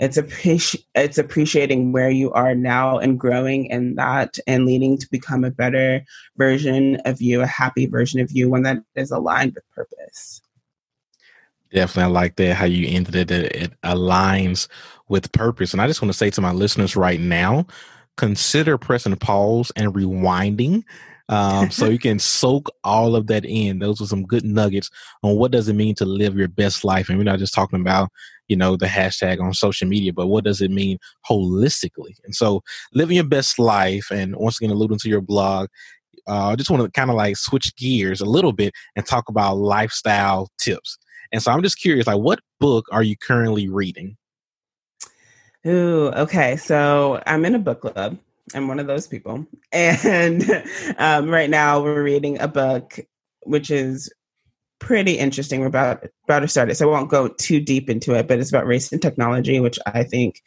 it's 0.00 0.16
appreci- 0.16 0.82
it's 0.94 1.18
appreciating 1.18 1.92
where 1.92 2.10
you 2.10 2.32
are 2.32 2.54
now 2.54 2.98
and 2.98 3.20
growing 3.20 3.66
in 3.66 3.94
that 3.96 4.38
and 4.46 4.64
leading 4.64 4.96
to 4.96 5.06
become 5.10 5.44
a 5.44 5.50
better 5.50 6.02
version 6.36 6.96
of 7.04 7.20
you, 7.20 7.42
a 7.42 7.46
happy 7.46 7.86
version 7.86 8.18
of 8.18 8.30
you, 8.32 8.48
one 8.48 8.62
that 8.62 8.78
is 8.96 9.10
aligned 9.10 9.54
with 9.54 9.70
purpose. 9.70 10.40
Definitely, 11.70 12.02
I 12.04 12.20
like 12.20 12.36
that 12.36 12.56
how 12.56 12.64
you 12.64 12.88
ended 12.88 13.14
it. 13.14 13.30
It 13.30 13.72
aligns 13.82 14.68
with 15.08 15.30
purpose, 15.32 15.72
and 15.72 15.82
I 15.82 15.86
just 15.86 16.00
want 16.00 16.10
to 16.10 16.18
say 16.18 16.30
to 16.30 16.40
my 16.40 16.52
listeners 16.52 16.96
right 16.96 17.20
now: 17.20 17.66
consider 18.16 18.78
pressing 18.78 19.14
pause 19.16 19.70
and 19.76 19.94
rewinding 19.94 20.82
um, 21.30 21.70
so 21.70 21.86
you 21.86 21.98
can 21.98 22.18
soak 22.18 22.68
all 22.84 23.16
of 23.16 23.28
that 23.28 23.44
in. 23.44 23.78
Those 23.78 24.02
are 24.02 24.06
some 24.06 24.26
good 24.26 24.44
nuggets 24.44 24.90
on 25.22 25.36
what 25.36 25.52
does 25.52 25.68
it 25.68 25.74
mean 25.74 25.94
to 25.96 26.04
live 26.04 26.36
your 26.36 26.48
best 26.48 26.84
life. 26.84 27.08
And 27.08 27.16
we're 27.16 27.24
not 27.24 27.38
just 27.38 27.54
talking 27.54 27.80
about, 27.80 28.10
you 28.50 28.56
know, 28.56 28.76
the 28.76 28.86
hashtag 28.86 29.40
on 29.40 29.54
social 29.54 29.86
media, 29.86 30.12
but 30.12 30.26
what 30.26 30.42
does 30.42 30.60
it 30.60 30.72
mean 30.72 30.98
holistically? 31.30 32.16
And 32.24 32.34
so 32.34 32.62
living 32.92 33.14
your 33.14 33.24
best 33.24 33.60
life, 33.60 34.10
and 34.10 34.34
once 34.34 34.60
again, 34.60 34.72
alluding 34.72 34.98
to 34.98 35.08
your 35.08 35.20
blog, 35.20 35.68
uh, 36.28 36.48
I 36.48 36.56
just 36.56 36.68
want 36.68 36.82
to 36.82 36.90
kind 36.90 37.10
of 37.10 37.16
like 37.16 37.36
switch 37.36 37.74
gears 37.76 38.20
a 38.20 38.26
little 38.26 38.52
bit 38.52 38.74
and 38.96 39.06
talk 39.06 39.28
about 39.28 39.54
lifestyle 39.54 40.48
tips. 40.58 40.98
And 41.32 41.40
so 41.40 41.52
I'm 41.52 41.62
just 41.62 41.78
curious, 41.78 42.08
like, 42.08 42.18
what 42.18 42.40
book 42.58 42.86
are 42.90 43.04
you 43.04 43.16
currently 43.16 43.68
reading? 43.68 44.16
Ooh, 45.64 46.08
okay. 46.16 46.56
So 46.56 47.22
I'm 47.26 47.44
in 47.44 47.54
a 47.54 47.58
book 47.60 47.82
club. 47.82 48.18
I'm 48.52 48.66
one 48.66 48.80
of 48.80 48.88
those 48.88 49.06
people. 49.06 49.46
And 49.72 50.42
um, 50.98 51.30
right 51.30 51.48
now 51.48 51.80
we're 51.80 52.02
reading 52.02 52.40
a 52.40 52.48
book 52.48 52.98
which 53.44 53.70
is 53.70 54.12
pretty 54.80 55.18
interesting. 55.18 55.60
We're 55.60 55.66
about 55.66 56.04
about 56.24 56.40
to 56.40 56.48
start 56.48 56.70
it, 56.70 56.76
so 56.76 56.88
I 56.88 56.92
won't 56.92 57.10
go 57.10 57.28
too 57.28 57.60
deep 57.60 57.88
into 57.88 58.14
it. 58.14 58.26
But 58.26 58.40
it's 58.40 58.50
about 58.50 58.66
race 58.66 58.92
and 58.92 59.00
technology, 59.00 59.60
which 59.60 59.78
I 59.86 60.02
think 60.02 60.42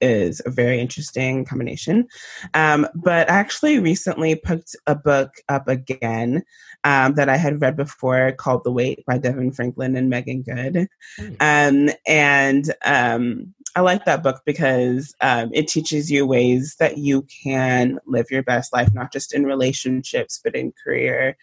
is 0.00 0.42
a 0.44 0.50
very 0.50 0.80
interesting 0.80 1.44
combination. 1.44 2.06
Um, 2.54 2.86
but 2.94 3.30
I 3.30 3.34
actually 3.34 3.78
recently 3.78 4.34
picked 4.34 4.76
a 4.86 4.94
book 4.94 5.34
up 5.48 5.68
again 5.68 6.42
um, 6.84 7.14
that 7.14 7.28
I 7.28 7.36
had 7.36 7.60
read 7.60 7.76
before 7.76 8.32
called 8.32 8.64
The 8.64 8.72
Wait 8.72 9.04
by 9.06 9.18
DeVon 9.18 9.54
Franklin 9.54 9.96
and 9.96 10.10
Meagan 10.10 10.42
Good. 10.42 10.88
Hmm. 11.18 11.34
Um, 11.40 11.90
and 12.06 12.74
um, 12.84 13.54
I 13.74 13.80
like 13.80 14.04
that 14.04 14.22
book 14.22 14.42
because 14.44 15.14
um, 15.20 15.50
it 15.52 15.68
teaches 15.68 16.10
you 16.10 16.26
ways 16.26 16.76
that 16.78 16.98
you 16.98 17.26
can 17.42 17.98
live 18.06 18.30
your 18.30 18.42
best 18.42 18.72
life, 18.72 18.92
not 18.94 19.12
just 19.12 19.34
in 19.34 19.44
relationships, 19.44 20.40
but 20.42 20.54
in 20.54 20.72
career 20.84 21.36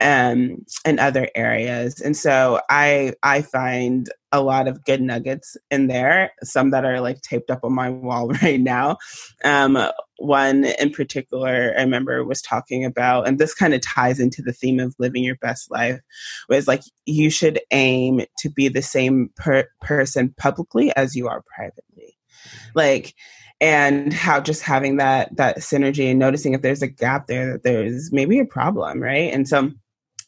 um, 0.00 0.64
and 0.84 1.00
other 1.00 1.28
areas. 1.34 2.00
And 2.00 2.16
so 2.16 2.60
I 2.68 3.14
I 3.22 3.42
find 3.42 4.08
a 4.32 4.42
lot 4.42 4.68
of 4.68 4.84
good 4.84 5.00
nuggets 5.00 5.56
in 5.70 5.86
there. 5.86 6.32
Some 6.42 6.70
that 6.70 6.84
are 6.84 7.00
like 7.00 7.22
taped 7.22 7.50
up 7.50 7.64
on 7.64 7.72
my 7.72 7.90
wall 7.90 8.28
right 8.42 8.60
now. 8.60 8.98
Um, 9.44 9.78
one 10.18 10.64
in 10.64 10.90
particular, 10.90 11.74
I 11.76 11.82
remember 11.82 12.24
was 12.24 12.42
talking 12.42 12.84
about, 12.84 13.28
and 13.28 13.38
this 13.38 13.54
kind 13.54 13.74
of 13.74 13.80
ties 13.82 14.18
into 14.18 14.42
the 14.42 14.52
theme 14.52 14.80
of 14.80 14.94
living 14.98 15.24
your 15.24 15.36
best 15.36 15.70
life. 15.70 16.00
Was 16.48 16.68
like 16.68 16.82
you 17.06 17.30
should 17.30 17.60
aim 17.70 18.22
to 18.38 18.50
be 18.50 18.68
the 18.68 18.82
same 18.82 19.30
per- 19.36 19.68
person 19.80 20.34
publicly 20.38 20.94
as 20.96 21.16
you 21.16 21.28
are 21.28 21.42
privately, 21.54 22.18
like 22.74 23.14
and 23.60 24.12
how 24.12 24.38
just 24.38 24.62
having 24.62 24.98
that 24.98 25.34
that 25.36 25.58
synergy 25.58 26.10
and 26.10 26.18
noticing 26.18 26.52
if 26.52 26.62
there's 26.62 26.82
a 26.82 26.86
gap 26.86 27.26
there 27.26 27.52
that 27.52 27.62
there's 27.62 28.12
maybe 28.12 28.38
a 28.38 28.44
problem 28.44 29.00
right 29.00 29.32
and 29.32 29.48
so 29.48 29.70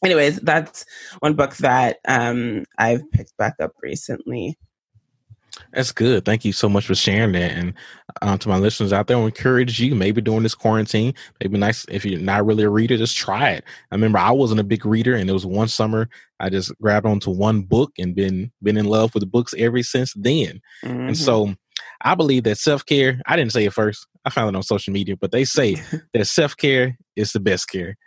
anyways, 0.03 0.39
that's 0.41 0.85
one 1.19 1.35
book 1.35 1.55
that 1.57 1.97
um, 2.07 2.65
I've 2.77 3.09
picked 3.11 3.35
back 3.37 3.55
up 3.59 3.71
recently. 3.81 4.57
That's 5.73 5.91
good. 5.91 6.25
Thank 6.25 6.45
you 6.45 6.53
so 6.53 6.69
much 6.69 6.85
for 6.85 6.95
sharing 6.95 7.33
that. 7.33 7.51
And 7.51 7.73
um, 8.21 8.37
to 8.39 8.49
my 8.49 8.57
listeners 8.57 8.93
out 8.93 9.07
there, 9.07 9.17
I 9.17 9.21
encourage 9.21 9.79
you 9.79 9.95
maybe 9.95 10.21
during 10.21 10.43
this 10.43 10.55
quarantine, 10.55 11.13
maybe 11.41 11.57
nice 11.57 11.85
if 11.89 12.05
you're 12.05 12.19
not 12.19 12.45
really 12.45 12.63
a 12.63 12.69
reader, 12.69 12.97
just 12.97 13.17
try 13.17 13.51
it. 13.51 13.63
I 13.91 13.95
remember 13.95 14.19
I 14.19 14.31
wasn't 14.31 14.59
a 14.59 14.63
big 14.63 14.85
reader, 14.85 15.15
and 15.15 15.29
it 15.29 15.33
was 15.33 15.45
one 15.45 15.67
summer 15.67 16.09
I 16.39 16.49
just 16.49 16.71
grabbed 16.79 17.05
onto 17.05 17.31
one 17.31 17.61
book 17.61 17.91
and 17.97 18.15
been 18.15 18.51
been 18.63 18.77
in 18.77 18.85
love 18.85 19.13
with 19.13 19.21
the 19.21 19.27
books 19.27 19.53
ever 19.57 19.81
since 19.83 20.13
then. 20.15 20.61
Mm-hmm. 20.83 21.07
And 21.07 21.17
so 21.17 21.55
I 22.01 22.15
believe 22.15 22.43
that 22.43 22.57
self 22.57 22.85
care. 22.85 23.21
I 23.25 23.35
didn't 23.35 23.51
say 23.51 23.65
it 23.65 23.73
first. 23.73 24.07
I 24.25 24.29
found 24.29 24.49
it 24.49 24.57
on 24.57 24.63
social 24.63 24.93
media, 24.93 25.17
but 25.17 25.31
they 25.31 25.45
say 25.45 25.75
that 26.13 26.25
self 26.25 26.55
care 26.55 26.97
is 27.15 27.33
the 27.33 27.39
best 27.39 27.69
care. 27.69 27.97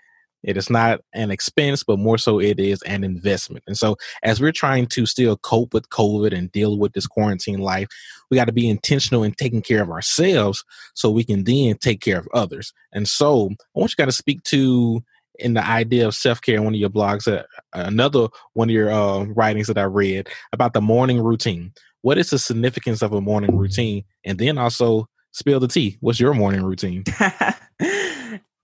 It 0.42 0.56
is 0.56 0.68
not 0.68 1.00
an 1.12 1.30
expense, 1.30 1.84
but 1.84 1.98
more 1.98 2.18
so 2.18 2.40
it 2.40 2.58
is 2.58 2.82
an 2.82 3.04
investment. 3.04 3.64
And 3.66 3.76
so, 3.76 3.96
as 4.22 4.40
we're 4.40 4.52
trying 4.52 4.86
to 4.88 5.06
still 5.06 5.36
cope 5.36 5.72
with 5.72 5.88
COVID 5.90 6.36
and 6.36 6.50
deal 6.52 6.78
with 6.78 6.92
this 6.92 7.06
quarantine 7.06 7.60
life, 7.60 7.88
we 8.30 8.36
got 8.36 8.46
to 8.46 8.52
be 8.52 8.68
intentional 8.68 9.22
in 9.22 9.32
taking 9.32 9.62
care 9.62 9.82
of 9.82 9.90
ourselves 9.90 10.64
so 10.94 11.10
we 11.10 11.24
can 11.24 11.44
then 11.44 11.76
take 11.78 12.00
care 12.00 12.18
of 12.18 12.28
others. 12.34 12.72
And 12.92 13.08
so, 13.08 13.50
I 13.74 13.78
want 13.78 13.92
you 13.92 14.04
guys 14.04 14.08
to 14.08 14.12
speak 14.12 14.42
to 14.44 15.02
in 15.38 15.54
the 15.54 15.66
idea 15.66 16.06
of 16.06 16.14
self 16.14 16.40
care 16.40 16.56
in 16.56 16.64
one 16.64 16.74
of 16.74 16.80
your 16.80 16.90
blogs, 16.90 17.26
uh, 17.26 17.44
another 17.72 18.28
one 18.54 18.68
of 18.68 18.74
your 18.74 18.90
uh, 18.90 19.24
writings 19.24 19.66
that 19.68 19.78
I 19.78 19.84
read 19.84 20.28
about 20.52 20.72
the 20.72 20.80
morning 20.80 21.20
routine. 21.20 21.72
What 22.02 22.18
is 22.18 22.30
the 22.30 22.38
significance 22.38 23.02
of 23.02 23.12
a 23.12 23.20
morning 23.20 23.56
routine? 23.56 24.04
And 24.24 24.38
then 24.38 24.58
also 24.58 25.08
spill 25.30 25.60
the 25.60 25.68
tea. 25.68 25.98
What's 26.00 26.20
your 26.20 26.34
morning 26.34 26.62
routine? 26.62 27.04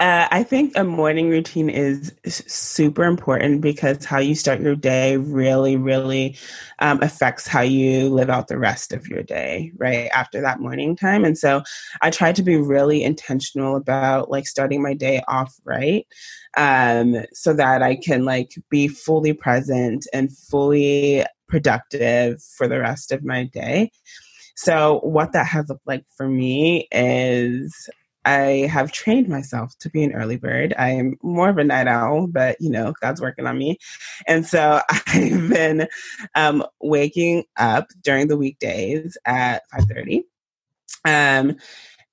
Uh, 0.01 0.29
I 0.31 0.45
think 0.45 0.75
a 0.77 0.85
morning 0.85 1.29
routine 1.29 1.69
is 1.69 2.15
super 2.25 3.03
important 3.03 3.61
because 3.61 4.05
how 4.05 4.21
you 4.21 4.37
start 4.37 4.61
your 4.61 4.77
day 4.77 5.17
really, 5.17 5.77
really 5.77 6.37
um, 6.79 7.03
affects 7.03 7.49
how 7.49 7.63
you 7.63 8.09
live 8.09 8.31
out 8.31 8.47
the 8.47 8.59
rest 8.59 8.93
of 8.93 9.09
your 9.09 9.25
day, 9.25 9.73
right? 9.77 10.09
After 10.15 10.41
that 10.41 10.61
morning 10.61 10.95
time. 10.95 11.25
And 11.25 11.37
so 11.37 11.63
I 12.01 12.11
try 12.11 12.33
to 12.33 12.45
be 12.45 12.57
really 12.57 13.03
intentional 13.03 13.75
about 13.75 14.31
like 14.31 14.47
starting 14.47 14.83
my 14.83 14.95
day 14.95 15.21
off 15.27 15.53
right 15.65 16.07
um, 16.57 17.17
so 17.33 17.53
that 17.55 17.83
I 17.83 17.97
can 17.97 18.25
like 18.25 18.53
be 18.71 18.87
fully 18.87 19.33
present 19.33 20.07
and 20.13 20.31
fully 20.31 21.25
productive 21.49 22.41
for 22.57 22.69
the 22.69 22.79
rest 22.79 23.11
of 23.11 23.25
my 23.25 23.45
day. 23.45 23.91
So, 24.55 24.99
what 25.05 25.33
that 25.35 25.47
has 25.47 25.69
looked 25.69 25.87
like 25.87 26.05
for 26.17 26.29
me 26.29 26.89
is 26.91 27.89
I 28.25 28.69
have 28.71 28.93
trained 28.93 29.29
myself 29.29 29.77
to 29.81 29.91
be 29.91 30.05
an 30.05 30.13
early 30.13 30.37
bird. 30.37 30.75
I 30.79 30.91
am 30.91 31.17
more 31.23 31.49
of 31.49 31.59
a 31.59 31.65
night 31.65 31.87
owl, 31.87 32.27
but 32.27 32.57
you 32.61 32.71
know, 32.71 32.93
God's 33.01 33.21
working 33.21 33.47
on 33.47 33.57
me. 33.57 33.79
And 34.27 34.47
so 34.47 34.81
I've 34.91 35.49
been 35.49 35.89
um, 36.35 36.65
waking 36.81 37.45
up 37.57 37.89
during 38.03 38.29
the 38.29 38.37
weekdays 38.37 39.17
at 39.25 39.63
5:30. 39.73 40.25
Um, 41.05 41.57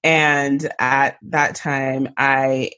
and 0.04 0.70
at 0.80 1.18
that 1.24 1.56
time, 1.56 2.10
I, 2.18 2.72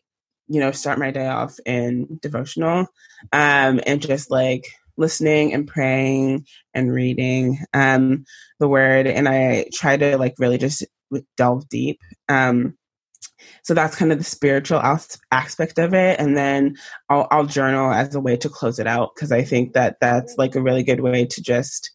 you 0.47 0.59
know, 0.61 0.71
start 0.71 0.97
my 0.97 1.11
day 1.11 1.27
off 1.27 1.59
in 1.65 2.19
devotional 2.21 2.87
um, 3.33 3.81
and 3.85 4.01
just 4.01 4.31
like 4.31 4.65
listening 4.95 5.53
and 5.53 5.67
praying 5.67 6.45
and 6.73 6.91
reading 6.91 7.59
um, 7.73 8.25
the 8.59 8.67
word. 8.67 9.07
And 9.07 9.27
I 9.27 9.65
try 9.73 9.97
to 9.97 10.17
like 10.17 10.35
really 10.39 10.57
just 10.57 10.85
delve 11.35 11.67
deep. 11.69 11.99
Um, 12.29 12.76
so 13.63 13.73
that's 13.73 13.95
kind 13.95 14.11
of 14.11 14.17
the 14.17 14.23
spiritual 14.23 14.81
aspect 15.31 15.77
of 15.77 15.93
it. 15.93 16.19
And 16.19 16.37
then 16.37 16.75
I'll, 17.09 17.27
I'll 17.31 17.45
journal 17.45 17.91
as 17.91 18.13
a 18.13 18.19
way 18.19 18.37
to 18.37 18.49
close 18.49 18.79
it 18.79 18.87
out 18.87 19.15
because 19.15 19.31
i 19.31 19.43
think 19.43 19.73
that 19.73 19.97
that's 19.99 20.37
like 20.37 20.55
a 20.55 20.61
really 20.61 20.83
good 20.83 20.99
way 20.99 21.25
to 21.25 21.41
just 21.41 21.91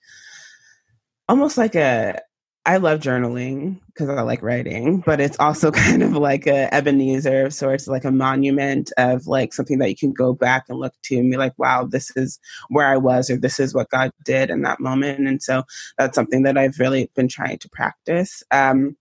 almost 1.28 1.56
like 1.56 1.74
a 1.74 2.20
i 2.66 2.76
love 2.76 3.00
journaling 3.00 3.78
because 3.86 4.08
i 4.08 4.20
like 4.22 4.42
writing 4.42 5.00
but 5.06 5.20
it's 5.20 5.38
also 5.38 5.70
kind 5.84 6.02
of 6.02 6.12
like 6.12 6.46
a 6.46 6.72
ebenezer 6.74 7.46
of 7.46 7.54
sorts 7.54 7.86
like 7.86 8.04
a 8.04 8.10
monument 8.10 8.92
of 8.96 9.26
like 9.26 9.52
something 9.52 9.78
that 9.78 9.88
you 9.88 9.96
can 9.96 10.12
go 10.12 10.32
back 10.32 10.64
and 10.68 10.78
look 10.78 10.94
to 11.02 11.16
and 11.16 11.30
be 11.30 11.36
like 11.36 11.56
wow 11.58 11.84
this 11.84 12.10
is 12.16 12.40
where 12.68 12.88
i 12.88 12.96
was 12.96 13.30
or 13.30 13.36
this 13.36 13.60
is 13.60 13.74
what 13.74 13.90
god 13.90 14.10
did 14.24 14.50
in 14.50 14.62
that 14.62 14.80
moment. 14.80 15.26
And 15.26 15.42
so 15.42 15.62
that's 15.98 16.14
something 16.14 16.42
that 16.42 16.58
i've 16.58 16.78
really 16.78 17.10
been 17.14 17.28
trying 17.28 17.58
to 17.58 17.68
practice. 17.68 18.42
Um, 18.50 18.96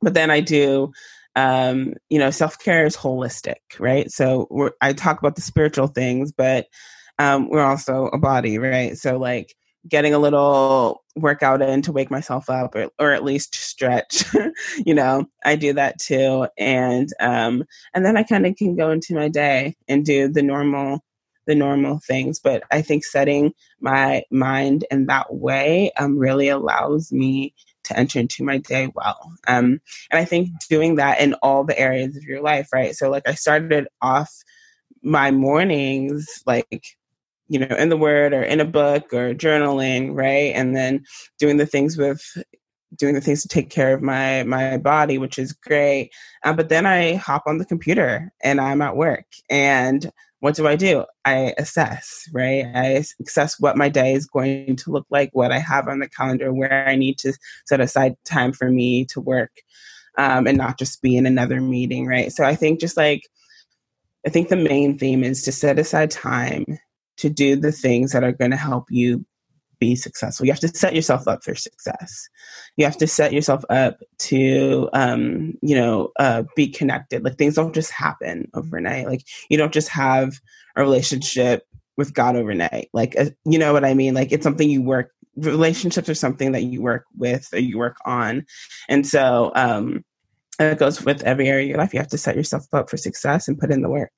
but 0.00 0.14
then 0.14 0.30
i 0.30 0.40
do 0.40 0.92
um, 1.36 1.94
you 2.08 2.18
know, 2.18 2.30
self 2.30 2.58
care 2.58 2.86
is 2.86 2.96
holistic, 2.96 3.56
right? 3.78 4.10
So 4.10 4.70
I 4.80 4.92
talk 4.92 5.18
about 5.18 5.36
the 5.36 5.42
spiritual 5.42 5.88
things, 5.88 6.32
but 6.32 6.66
um, 7.18 7.48
we're 7.48 7.64
also 7.64 8.06
a 8.06 8.18
body, 8.18 8.58
right? 8.58 8.96
So 8.96 9.18
like 9.18 9.54
getting 9.88 10.14
a 10.14 10.18
little 10.18 11.02
workout 11.16 11.62
in 11.62 11.82
to 11.82 11.92
wake 11.92 12.10
myself 12.10 12.48
up 12.48 12.74
or, 12.74 12.88
or 12.98 13.12
at 13.12 13.24
least 13.24 13.54
stretch 13.54 14.24
you 14.86 14.94
know 14.94 15.24
i 15.44 15.54
do 15.54 15.72
that 15.72 15.98
too 16.00 16.46
and 16.58 17.10
um 17.20 17.62
and 17.92 18.04
then 18.04 18.16
i 18.16 18.22
kind 18.22 18.46
of 18.46 18.56
can 18.56 18.74
go 18.74 18.90
into 18.90 19.14
my 19.14 19.28
day 19.28 19.76
and 19.88 20.04
do 20.04 20.28
the 20.28 20.42
normal 20.42 21.04
the 21.46 21.54
normal 21.54 22.00
things 22.06 22.40
but 22.40 22.62
i 22.72 22.80
think 22.80 23.04
setting 23.04 23.52
my 23.80 24.22
mind 24.30 24.84
in 24.90 25.06
that 25.06 25.32
way 25.32 25.92
um 25.98 26.18
really 26.18 26.48
allows 26.48 27.12
me 27.12 27.54
to 27.84 27.98
enter 27.98 28.18
into 28.18 28.44
my 28.44 28.58
day 28.58 28.90
well. 28.94 29.32
Um, 29.46 29.80
and 30.10 30.20
I 30.20 30.24
think 30.24 30.50
doing 30.68 30.96
that 30.96 31.20
in 31.20 31.34
all 31.34 31.64
the 31.64 31.78
areas 31.78 32.16
of 32.16 32.24
your 32.24 32.42
life, 32.42 32.68
right? 32.72 32.94
So, 32.94 33.10
like, 33.10 33.28
I 33.28 33.34
started 33.34 33.88
off 34.02 34.30
my 35.02 35.30
mornings, 35.30 36.42
like, 36.46 36.96
you 37.48 37.58
know, 37.58 37.76
in 37.76 37.90
the 37.90 37.96
word 37.96 38.32
or 38.32 38.42
in 38.42 38.60
a 38.60 38.64
book 38.64 39.12
or 39.12 39.34
journaling, 39.34 40.14
right? 40.14 40.52
And 40.54 40.74
then 40.74 41.04
doing 41.38 41.58
the 41.58 41.66
things 41.66 41.96
with 41.96 42.22
doing 42.96 43.14
the 43.14 43.20
things 43.20 43.42
to 43.42 43.48
take 43.48 43.70
care 43.70 43.94
of 43.94 44.02
my 44.02 44.42
my 44.44 44.78
body, 44.78 45.18
which 45.18 45.38
is 45.38 45.52
great. 45.52 46.10
Uh, 46.44 46.52
but 46.52 46.68
then 46.68 46.86
I 46.86 47.14
hop 47.14 47.44
on 47.46 47.58
the 47.58 47.64
computer 47.64 48.32
and 48.42 48.60
I'm 48.60 48.82
at 48.82 48.96
work. 48.96 49.26
And 49.50 50.10
what 50.40 50.56
do 50.56 50.66
I 50.66 50.76
do? 50.76 51.06
I 51.24 51.54
assess, 51.56 52.28
right? 52.32 52.66
I 52.74 53.04
assess 53.22 53.58
what 53.58 53.78
my 53.78 53.88
day 53.88 54.12
is 54.12 54.26
going 54.26 54.76
to 54.76 54.90
look 54.90 55.06
like, 55.08 55.30
what 55.32 55.52
I 55.52 55.58
have 55.58 55.88
on 55.88 56.00
the 56.00 56.08
calendar, 56.08 56.52
where 56.52 56.86
I 56.86 56.96
need 56.96 57.16
to 57.20 57.32
set 57.64 57.80
aside 57.80 58.14
time 58.26 58.52
for 58.52 58.70
me 58.70 59.06
to 59.06 59.22
work 59.22 59.62
um, 60.18 60.46
and 60.46 60.58
not 60.58 60.78
just 60.78 61.00
be 61.00 61.16
in 61.16 61.24
another 61.24 61.62
meeting, 61.62 62.06
right? 62.06 62.30
So 62.30 62.44
I 62.44 62.56
think 62.56 62.78
just 62.78 62.96
like, 62.96 63.22
I 64.26 64.30
think 64.30 64.48
the 64.48 64.56
main 64.56 64.98
theme 64.98 65.24
is 65.24 65.42
to 65.44 65.52
set 65.52 65.78
aside 65.78 66.10
time 66.10 66.66
to 67.16 67.30
do 67.30 67.56
the 67.56 67.72
things 67.72 68.12
that 68.12 68.24
are 68.24 68.32
going 68.32 68.50
to 68.50 68.56
help 68.58 68.86
you 68.90 69.24
be 69.78 69.96
successful. 69.96 70.46
You 70.46 70.52
have 70.52 70.60
to 70.60 70.68
set 70.68 70.94
yourself 70.94 71.26
up 71.28 71.44
for 71.44 71.54
success. 71.54 72.28
You 72.76 72.84
have 72.84 72.96
to 72.98 73.06
set 73.06 73.32
yourself 73.32 73.64
up 73.70 74.00
to, 74.20 74.88
um, 74.92 75.54
you 75.62 75.76
know, 75.76 76.10
uh, 76.18 76.44
be 76.56 76.68
connected. 76.68 77.24
Like 77.24 77.36
things 77.36 77.54
don't 77.54 77.74
just 77.74 77.90
happen 77.90 78.50
overnight. 78.54 79.06
Like 79.06 79.24
you 79.48 79.58
don't 79.58 79.72
just 79.72 79.88
have 79.88 80.40
a 80.76 80.82
relationship 80.82 81.66
with 81.96 82.14
God 82.14 82.36
overnight. 82.36 82.88
Like, 82.92 83.18
uh, 83.18 83.30
you 83.44 83.58
know 83.58 83.72
what 83.72 83.84
I 83.84 83.94
mean? 83.94 84.14
Like 84.14 84.32
it's 84.32 84.44
something 84.44 84.68
you 84.68 84.82
work. 84.82 85.10
Relationships 85.36 86.08
are 86.08 86.14
something 86.14 86.52
that 86.52 86.62
you 86.62 86.80
work 86.80 87.06
with 87.16 87.48
or 87.52 87.58
you 87.58 87.76
work 87.76 87.96
on, 88.04 88.46
and 88.88 89.04
so 89.04 89.50
um, 89.56 90.04
it 90.60 90.78
goes 90.78 91.04
with 91.04 91.22
every 91.24 91.48
area 91.48 91.64
of 91.64 91.68
your 91.70 91.78
life. 91.78 91.92
You 91.92 91.98
have 91.98 92.08
to 92.08 92.18
set 92.18 92.36
yourself 92.36 92.72
up 92.72 92.88
for 92.88 92.96
success 92.96 93.48
and 93.48 93.58
put 93.58 93.72
in 93.72 93.82
the 93.82 93.88
work. 93.88 94.12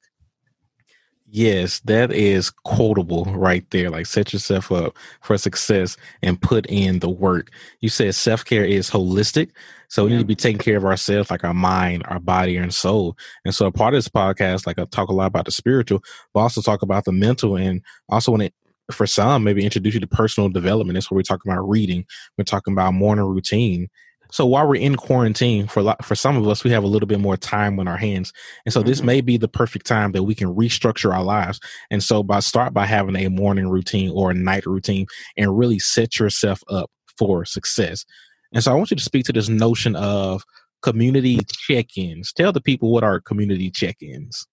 Yes, 1.28 1.80
that 1.80 2.12
is 2.12 2.50
quotable 2.50 3.24
right 3.24 3.68
there. 3.70 3.90
Like 3.90 4.06
set 4.06 4.32
yourself 4.32 4.70
up 4.70 4.96
for 5.22 5.36
success 5.36 5.96
and 6.22 6.40
put 6.40 6.66
in 6.66 7.00
the 7.00 7.08
work. 7.10 7.50
You 7.80 7.88
said 7.88 8.14
self 8.14 8.44
care 8.44 8.64
is 8.64 8.88
holistic. 8.88 9.50
So 9.88 10.04
we 10.04 10.10
need 10.10 10.18
to 10.18 10.24
be 10.24 10.36
taking 10.36 10.58
care 10.60 10.76
of 10.76 10.84
ourselves, 10.84 11.30
like 11.30 11.44
our 11.44 11.54
mind, 11.54 12.04
our 12.08 12.20
body, 12.20 12.56
and 12.56 12.72
soul. 12.72 13.16
And 13.44 13.54
so 13.54 13.66
a 13.66 13.72
part 13.72 13.94
of 13.94 13.98
this 13.98 14.08
podcast, 14.08 14.66
like 14.66 14.78
I 14.78 14.84
talk 14.86 15.08
a 15.08 15.12
lot 15.12 15.26
about 15.26 15.44
the 15.46 15.52
spiritual, 15.52 16.02
but 16.32 16.40
also 16.40 16.60
talk 16.60 16.82
about 16.82 17.04
the 17.04 17.12
mental 17.12 17.56
and 17.56 17.82
also 18.08 18.30
want 18.32 18.44
to 18.44 18.52
for 18.92 19.06
some, 19.06 19.42
maybe 19.42 19.64
introduce 19.64 19.94
you 19.94 20.00
to 20.00 20.06
personal 20.06 20.48
development. 20.48 20.94
That's 20.94 21.10
where 21.10 21.16
we're 21.16 21.22
talking 21.22 21.50
about 21.50 21.68
reading. 21.68 22.04
We're 22.38 22.44
talking 22.44 22.72
about 22.72 22.94
morning 22.94 23.24
routine 23.24 23.88
so 24.30 24.46
while 24.46 24.66
we're 24.66 24.76
in 24.76 24.96
quarantine, 24.96 25.66
for 25.66 25.94
for 26.02 26.14
some 26.14 26.36
of 26.36 26.48
us, 26.48 26.64
we 26.64 26.70
have 26.70 26.84
a 26.84 26.88
little 26.88 27.06
bit 27.06 27.20
more 27.20 27.36
time 27.36 27.78
on 27.78 27.88
our 27.88 27.96
hands, 27.96 28.32
and 28.64 28.72
so 28.72 28.82
this 28.82 28.98
mm-hmm. 28.98 29.06
may 29.06 29.20
be 29.20 29.36
the 29.36 29.48
perfect 29.48 29.86
time 29.86 30.12
that 30.12 30.24
we 30.24 30.34
can 30.34 30.54
restructure 30.54 31.14
our 31.14 31.22
lives. 31.22 31.60
And 31.90 32.02
so, 32.02 32.22
by 32.22 32.40
start 32.40 32.74
by 32.74 32.86
having 32.86 33.16
a 33.16 33.28
morning 33.28 33.68
routine 33.68 34.10
or 34.10 34.30
a 34.30 34.34
night 34.34 34.66
routine, 34.66 35.06
and 35.36 35.58
really 35.58 35.78
set 35.78 36.18
yourself 36.18 36.62
up 36.68 36.90
for 37.18 37.44
success. 37.44 38.04
And 38.52 38.62
so, 38.62 38.72
I 38.72 38.74
want 38.74 38.90
you 38.90 38.96
to 38.96 39.02
speak 39.02 39.24
to 39.26 39.32
this 39.32 39.48
notion 39.48 39.96
of 39.96 40.42
community 40.82 41.40
check-ins. 41.48 42.32
Tell 42.32 42.52
the 42.52 42.60
people 42.60 42.92
what 42.92 43.04
are 43.04 43.20
community 43.20 43.70
check-ins. 43.70 44.46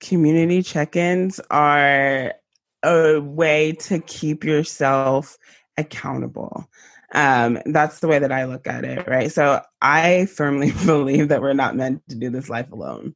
Community 0.00 0.62
check-ins 0.62 1.40
are 1.50 2.34
a 2.82 3.18
way 3.20 3.72
to 3.72 4.00
keep 4.00 4.44
yourself 4.44 5.36
accountable. 5.76 6.68
Um, 7.12 7.58
that's 7.66 8.00
the 8.00 8.08
way 8.08 8.18
that 8.18 8.32
I 8.32 8.44
look 8.44 8.66
at 8.66 8.84
it, 8.84 9.06
right? 9.08 9.30
So 9.32 9.60
I 9.82 10.26
firmly 10.26 10.72
believe 10.86 11.28
that 11.28 11.42
we're 11.42 11.52
not 11.52 11.76
meant 11.76 12.02
to 12.08 12.16
do 12.16 12.30
this 12.30 12.48
life 12.48 12.70
alone. 12.70 13.14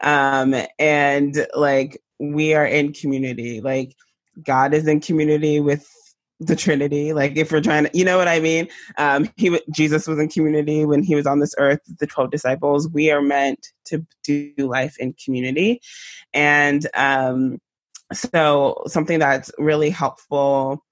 Um, 0.00 0.54
and 0.78 1.46
like 1.54 2.02
we 2.18 2.54
are 2.54 2.66
in 2.66 2.92
community, 2.92 3.60
like 3.60 3.94
God 4.42 4.74
is 4.74 4.86
in 4.86 5.00
community 5.00 5.60
with 5.60 5.88
the 6.40 6.56
Trinity. 6.56 7.12
Like 7.12 7.36
if 7.36 7.50
we're 7.50 7.60
trying 7.60 7.84
to, 7.84 7.90
you 7.92 8.04
know 8.04 8.16
what 8.16 8.28
I 8.28 8.40
mean? 8.40 8.68
Um, 8.96 9.28
he 9.36 9.60
Jesus 9.74 10.06
was 10.06 10.18
in 10.18 10.28
community 10.28 10.84
when 10.84 11.02
he 11.02 11.14
was 11.14 11.26
on 11.26 11.40
this 11.40 11.54
earth. 11.58 11.80
The 11.98 12.06
twelve 12.06 12.30
disciples. 12.30 12.88
We 12.88 13.10
are 13.10 13.22
meant 13.22 13.68
to 13.86 14.06
do 14.22 14.52
life 14.58 14.96
in 14.98 15.14
community, 15.14 15.80
and 16.32 16.86
um, 16.94 17.58
so 18.12 18.82
something 18.86 19.18
that's 19.18 19.50
really 19.58 19.90
helpful 19.90 20.84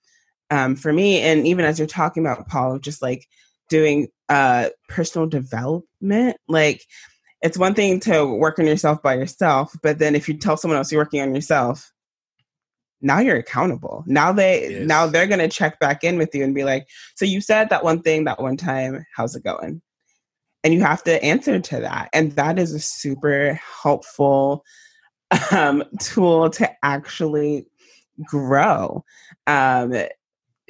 um, 0.50 0.76
for 0.76 0.92
me. 0.92 1.20
And 1.20 1.46
even 1.46 1.64
as 1.64 1.78
you're 1.78 1.88
talking 1.88 2.24
about 2.24 2.48
Paul, 2.48 2.78
just 2.78 3.02
like 3.02 3.26
doing 3.68 4.08
uh, 4.28 4.68
personal 4.88 5.26
development, 5.26 6.36
like 6.48 6.84
it's 7.42 7.58
one 7.58 7.74
thing 7.74 8.00
to 8.00 8.26
work 8.26 8.58
on 8.58 8.66
yourself 8.66 9.02
by 9.02 9.14
yourself, 9.14 9.74
but 9.82 9.98
then 9.98 10.14
if 10.14 10.28
you 10.28 10.36
tell 10.36 10.56
someone 10.56 10.78
else 10.78 10.90
you're 10.90 11.00
working 11.00 11.20
on 11.20 11.34
yourself, 11.34 11.92
now 13.02 13.20
you're 13.20 13.36
accountable. 13.36 14.04
Now 14.06 14.32
they 14.32 14.70
yes. 14.70 14.86
now 14.86 15.06
they're 15.06 15.26
gonna 15.26 15.48
check 15.48 15.78
back 15.78 16.02
in 16.02 16.16
with 16.16 16.34
you 16.34 16.42
and 16.42 16.54
be 16.54 16.64
like, 16.64 16.88
so 17.14 17.24
you 17.24 17.40
said 17.40 17.68
that 17.68 17.84
one 17.84 18.02
thing 18.02 18.24
that 18.24 18.40
one 18.40 18.56
time, 18.56 19.04
how's 19.14 19.36
it 19.36 19.44
going? 19.44 19.82
And 20.64 20.74
you 20.74 20.80
have 20.80 21.04
to 21.04 21.22
answer 21.22 21.60
to 21.60 21.80
that. 21.80 22.08
And 22.12 22.32
that 22.32 22.58
is 22.58 22.72
a 22.72 22.80
super 22.80 23.60
helpful 23.82 24.64
um, 25.52 25.84
tool 26.00 26.50
to 26.50 26.70
actually 26.82 27.66
grow. 28.24 29.04
Um, 29.46 29.94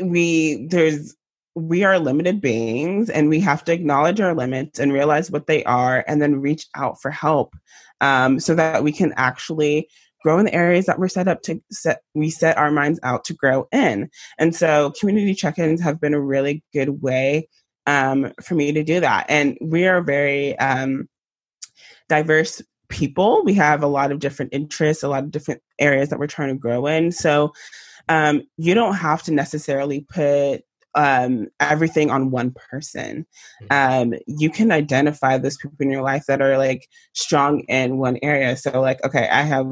we 0.02 0.66
there's 0.68 1.14
we 1.54 1.84
are 1.84 1.98
limited 1.98 2.40
beings 2.40 3.08
and 3.08 3.30
we 3.30 3.40
have 3.40 3.64
to 3.64 3.72
acknowledge 3.72 4.20
our 4.20 4.34
limits 4.34 4.78
and 4.78 4.92
realize 4.92 5.30
what 5.30 5.46
they 5.46 5.64
are 5.64 6.04
and 6.06 6.20
then 6.20 6.40
reach 6.40 6.66
out 6.74 7.00
for 7.00 7.10
help 7.10 7.56
um, 8.02 8.38
so 8.38 8.54
that 8.54 8.84
we 8.84 8.92
can 8.92 9.14
actually 9.16 9.88
grow 10.22 10.38
in 10.38 10.44
the 10.44 10.54
areas 10.54 10.84
that 10.86 10.98
we're 10.98 11.08
set 11.08 11.28
up 11.28 11.40
to 11.42 11.62
set 11.70 12.02
we 12.14 12.28
set 12.28 12.58
our 12.58 12.70
minds 12.70 13.00
out 13.02 13.24
to 13.24 13.32
grow 13.32 13.66
in. 13.72 14.10
And 14.38 14.54
so 14.54 14.92
community 15.00 15.34
check-ins 15.34 15.80
have 15.80 16.00
been 16.00 16.14
a 16.14 16.20
really 16.20 16.62
good 16.74 17.00
way 17.00 17.48
um, 17.86 18.32
for 18.42 18.54
me 18.54 18.72
to 18.72 18.82
do 18.82 19.00
that. 19.00 19.26
And 19.28 19.56
we 19.60 19.86
are 19.86 20.02
very 20.02 20.58
um, 20.58 21.08
diverse 22.08 22.60
people. 22.88 23.42
We 23.44 23.54
have 23.54 23.82
a 23.82 23.88
lot 23.88 24.12
of 24.12 24.18
different 24.18 24.52
interests 24.52 25.02
a 25.02 25.08
lot 25.08 25.24
of 25.24 25.30
different 25.30 25.62
areas 25.78 26.10
that 26.10 26.18
we're 26.18 26.26
trying 26.26 26.48
to 26.50 26.60
grow 26.60 26.86
in. 26.86 27.12
So 27.12 27.52
um, 28.08 28.42
you 28.56 28.74
don't 28.74 28.94
have 28.94 29.22
to 29.24 29.32
necessarily 29.32 30.06
put 30.08 30.62
um, 30.96 31.48
everything 31.60 32.10
on 32.10 32.30
one 32.30 32.52
person. 32.70 33.26
Mm-hmm. 33.70 34.12
Um, 34.12 34.18
you 34.26 34.50
can 34.50 34.72
identify 34.72 35.38
those 35.38 35.58
people 35.58 35.76
in 35.80 35.90
your 35.90 36.02
life 36.02 36.24
that 36.26 36.40
are 36.40 36.58
like 36.58 36.88
strong 37.12 37.60
in 37.68 37.98
one 37.98 38.18
area. 38.22 38.56
So, 38.56 38.80
like, 38.80 39.04
okay, 39.04 39.28
I 39.30 39.42
have 39.42 39.66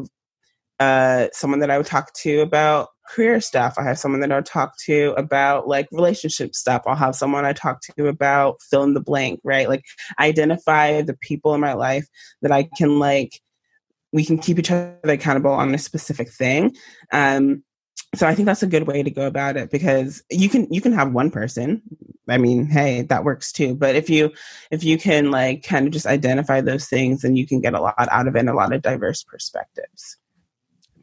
uh, 0.78 1.28
someone 1.32 1.60
that 1.60 1.70
I 1.70 1.78
would 1.78 1.86
talk 1.86 2.12
to 2.22 2.40
about 2.40 2.88
career 3.08 3.40
stuff. 3.40 3.74
I 3.78 3.84
have 3.84 3.98
someone 3.98 4.20
that 4.20 4.32
I'll 4.32 4.42
talk 4.42 4.76
to 4.84 5.14
about 5.16 5.66
like 5.66 5.88
relationship 5.92 6.54
stuff. 6.54 6.82
I'll 6.86 6.94
have 6.94 7.16
someone 7.16 7.44
I 7.44 7.52
talk 7.52 7.80
to 7.96 8.08
about 8.08 8.60
fill 8.62 8.82
in 8.82 8.94
the 8.94 9.00
blank, 9.00 9.40
right? 9.44 9.68
Like, 9.68 9.84
identify 10.18 11.00
the 11.00 11.16
people 11.16 11.54
in 11.54 11.60
my 11.60 11.72
life 11.72 12.06
that 12.42 12.52
I 12.52 12.68
can 12.76 12.98
like. 12.98 13.40
We 14.12 14.24
can 14.24 14.38
keep 14.38 14.60
each 14.60 14.70
other 14.70 14.98
accountable 15.04 15.50
on 15.50 15.74
a 15.74 15.78
specific 15.78 16.30
thing. 16.30 16.76
Um, 17.12 17.64
so 18.16 18.26
i 18.26 18.34
think 18.34 18.46
that's 18.46 18.62
a 18.62 18.66
good 18.66 18.86
way 18.86 19.02
to 19.02 19.10
go 19.10 19.26
about 19.26 19.56
it 19.56 19.70
because 19.70 20.22
you 20.30 20.48
can 20.48 20.66
you 20.72 20.80
can 20.80 20.92
have 20.92 21.12
one 21.12 21.30
person. 21.30 21.82
I 22.28 22.38
mean 22.38 22.66
hey 22.66 23.02
that 23.02 23.24
works 23.24 23.52
too. 23.52 23.74
But 23.74 23.96
if 23.96 24.08
you 24.08 24.32
if 24.70 24.82
you 24.82 24.98
can 24.98 25.30
like 25.30 25.62
kind 25.62 25.86
of 25.86 25.92
just 25.92 26.06
identify 26.06 26.60
those 26.60 26.86
things 26.86 27.22
then 27.22 27.36
you 27.36 27.46
can 27.46 27.60
get 27.60 27.74
a 27.74 27.80
lot 27.80 27.94
out 27.98 28.26
of 28.26 28.36
it 28.36 28.40
and 28.40 28.48
a 28.48 28.54
lot 28.54 28.72
of 28.72 28.82
diverse 28.82 29.22
perspectives. 29.22 30.16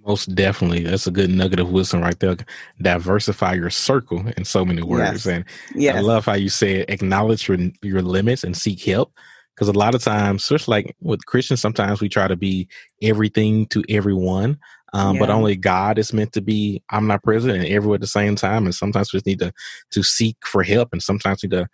Most 0.06 0.34
definitely. 0.34 0.84
That's 0.84 1.06
a 1.06 1.12
good 1.12 1.30
nugget 1.30 1.60
of 1.60 1.72
wisdom 1.72 2.02
right 2.02 2.20
there. 2.20 2.38
Diversify 2.82 3.54
your 3.54 3.70
circle 3.70 4.26
in 4.36 4.46
so 4.46 4.66
many 4.66 4.82
words. 4.82 5.26
Yes. 5.26 5.28
and 5.28 5.46
yes. 5.76 5.96
i 5.96 6.00
love 6.00 6.26
how 6.26 6.34
you 6.34 6.50
say 6.50 6.86
acknowledge 6.88 7.48
your 7.48 7.58
your 7.82 8.02
limits 8.02 8.44
and 8.44 8.58
seek 8.58 8.84
help 8.84 9.14
because 9.62 9.76
a 9.76 9.78
lot 9.78 9.94
of 9.94 10.04
times 10.04 10.44
especially 10.44 10.72
like 10.72 10.96
with 11.02 11.24
christians 11.28 11.62
sometimes 11.62 12.02
we 12.02 12.10
try 12.10 12.28
to 12.28 12.36
be 12.36 12.68
everything 13.02 13.68
to 13.68 13.84
everyone 13.90 14.58
um, 14.94 15.16
yeah. 15.16 15.20
but 15.22 15.30
only 15.30 15.56
God 15.56 15.98
is 15.98 16.14
meant 16.14 16.34
to 16.34 16.42
be 16.42 16.82
I'm 16.90 17.10
omnipresent 17.10 17.56
and 17.56 17.66
everywhere 17.66 17.96
at 17.96 18.02
the 18.02 18.08
same 18.08 18.36
time. 18.36 18.66
And 18.66 18.76
sometimes 18.76 19.14
we 19.14 19.18
just 19.18 19.26
need 19.26 19.40
to 19.40 19.54
to 19.92 20.04
seek 20.04 20.36
for 20.46 20.64
help, 20.64 20.90
and 20.92 21.02
sometimes 21.02 21.44
we 21.44 21.48
need 21.48 21.56
to 21.58 21.70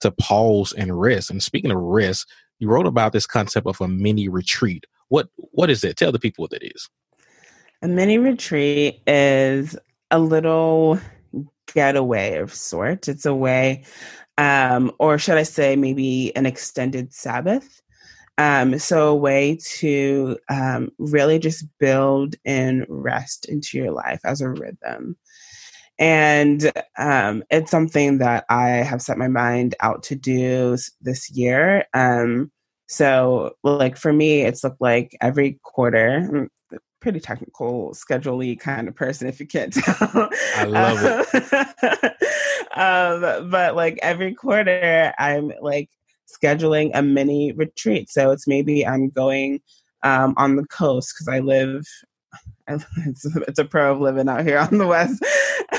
to 0.00 0.10
pause 0.12 0.72
and 0.72 0.98
rest. 0.98 1.30
And 1.30 1.42
speaking 1.42 1.70
of 1.70 1.78
rest, 1.78 2.26
you 2.58 2.68
wrote 2.68 2.86
about 2.86 3.12
this 3.12 3.26
concept 3.26 3.66
of 3.66 3.80
a 3.80 3.88
mini 3.88 4.28
retreat. 4.28 4.86
What 5.08 5.28
what 5.36 5.70
is 5.70 5.82
it? 5.82 5.96
Tell 5.96 6.12
the 6.12 6.18
people 6.18 6.42
what 6.42 6.52
that 6.52 6.62
is. 6.62 6.88
A 7.82 7.88
mini 7.88 8.18
retreat 8.18 9.02
is 9.06 9.76
a 10.10 10.18
little 10.18 11.00
getaway 11.74 12.36
of 12.36 12.54
sorts. 12.54 13.08
It's 13.08 13.26
a 13.26 13.34
way, 13.34 13.84
um, 14.40 14.90
or 14.98 15.18
should 15.18 15.36
I 15.36 15.42
say, 15.42 15.76
maybe 15.76 16.34
an 16.34 16.46
extended 16.46 17.12
Sabbath. 17.12 17.82
Um, 18.38 18.78
so 18.78 19.08
a 19.08 19.14
way 19.14 19.58
to 19.76 20.38
um, 20.48 20.90
really 20.98 21.38
just 21.38 21.66
build 21.78 22.36
and 22.46 22.86
rest 22.88 23.46
into 23.50 23.76
your 23.76 23.90
life 23.90 24.20
as 24.24 24.40
a 24.40 24.48
rhythm. 24.48 25.18
And 25.98 26.72
um, 26.96 27.44
it's 27.50 27.70
something 27.70 28.16
that 28.18 28.46
I 28.48 28.68
have 28.68 29.02
set 29.02 29.18
my 29.18 29.28
mind 29.28 29.74
out 29.80 30.02
to 30.04 30.14
do 30.14 30.78
this 31.02 31.30
year. 31.30 31.84
Um, 31.92 32.50
so, 32.88 33.56
like 33.62 33.98
for 33.98 34.10
me, 34.10 34.40
it's 34.40 34.64
looked 34.64 34.80
like 34.80 35.14
every 35.20 35.60
quarter, 35.62 36.26
mm, 36.32 36.48
pretty 37.00 37.20
technical, 37.20 37.94
schedule 37.94 38.56
kind 38.56 38.88
of 38.88 38.94
person, 38.94 39.28
if 39.28 39.40
you 39.40 39.46
can't 39.46 39.72
tell. 39.74 40.28
I 40.56 40.64
love 40.64 40.98
it. 41.02 42.12
um, 42.76 43.50
but 43.50 43.74
like 43.74 43.98
every 44.02 44.34
quarter, 44.34 45.12
I'm 45.18 45.52
like 45.60 45.90
scheduling 46.30 46.90
a 46.94 47.02
mini 47.02 47.52
retreat. 47.52 48.10
So 48.10 48.30
it's 48.30 48.46
maybe 48.46 48.86
I'm 48.86 49.10
going 49.10 49.60
um, 50.02 50.34
on 50.36 50.56
the 50.56 50.66
coast 50.66 51.14
because 51.14 51.28
I 51.28 51.40
live. 51.40 51.84
It's, 52.68 53.26
it's 53.48 53.58
a 53.58 53.64
pro 53.64 53.90
of 53.90 54.00
living 54.00 54.28
out 54.28 54.44
here 54.44 54.58
on 54.58 54.78
the 54.78 54.86
west 54.86 55.20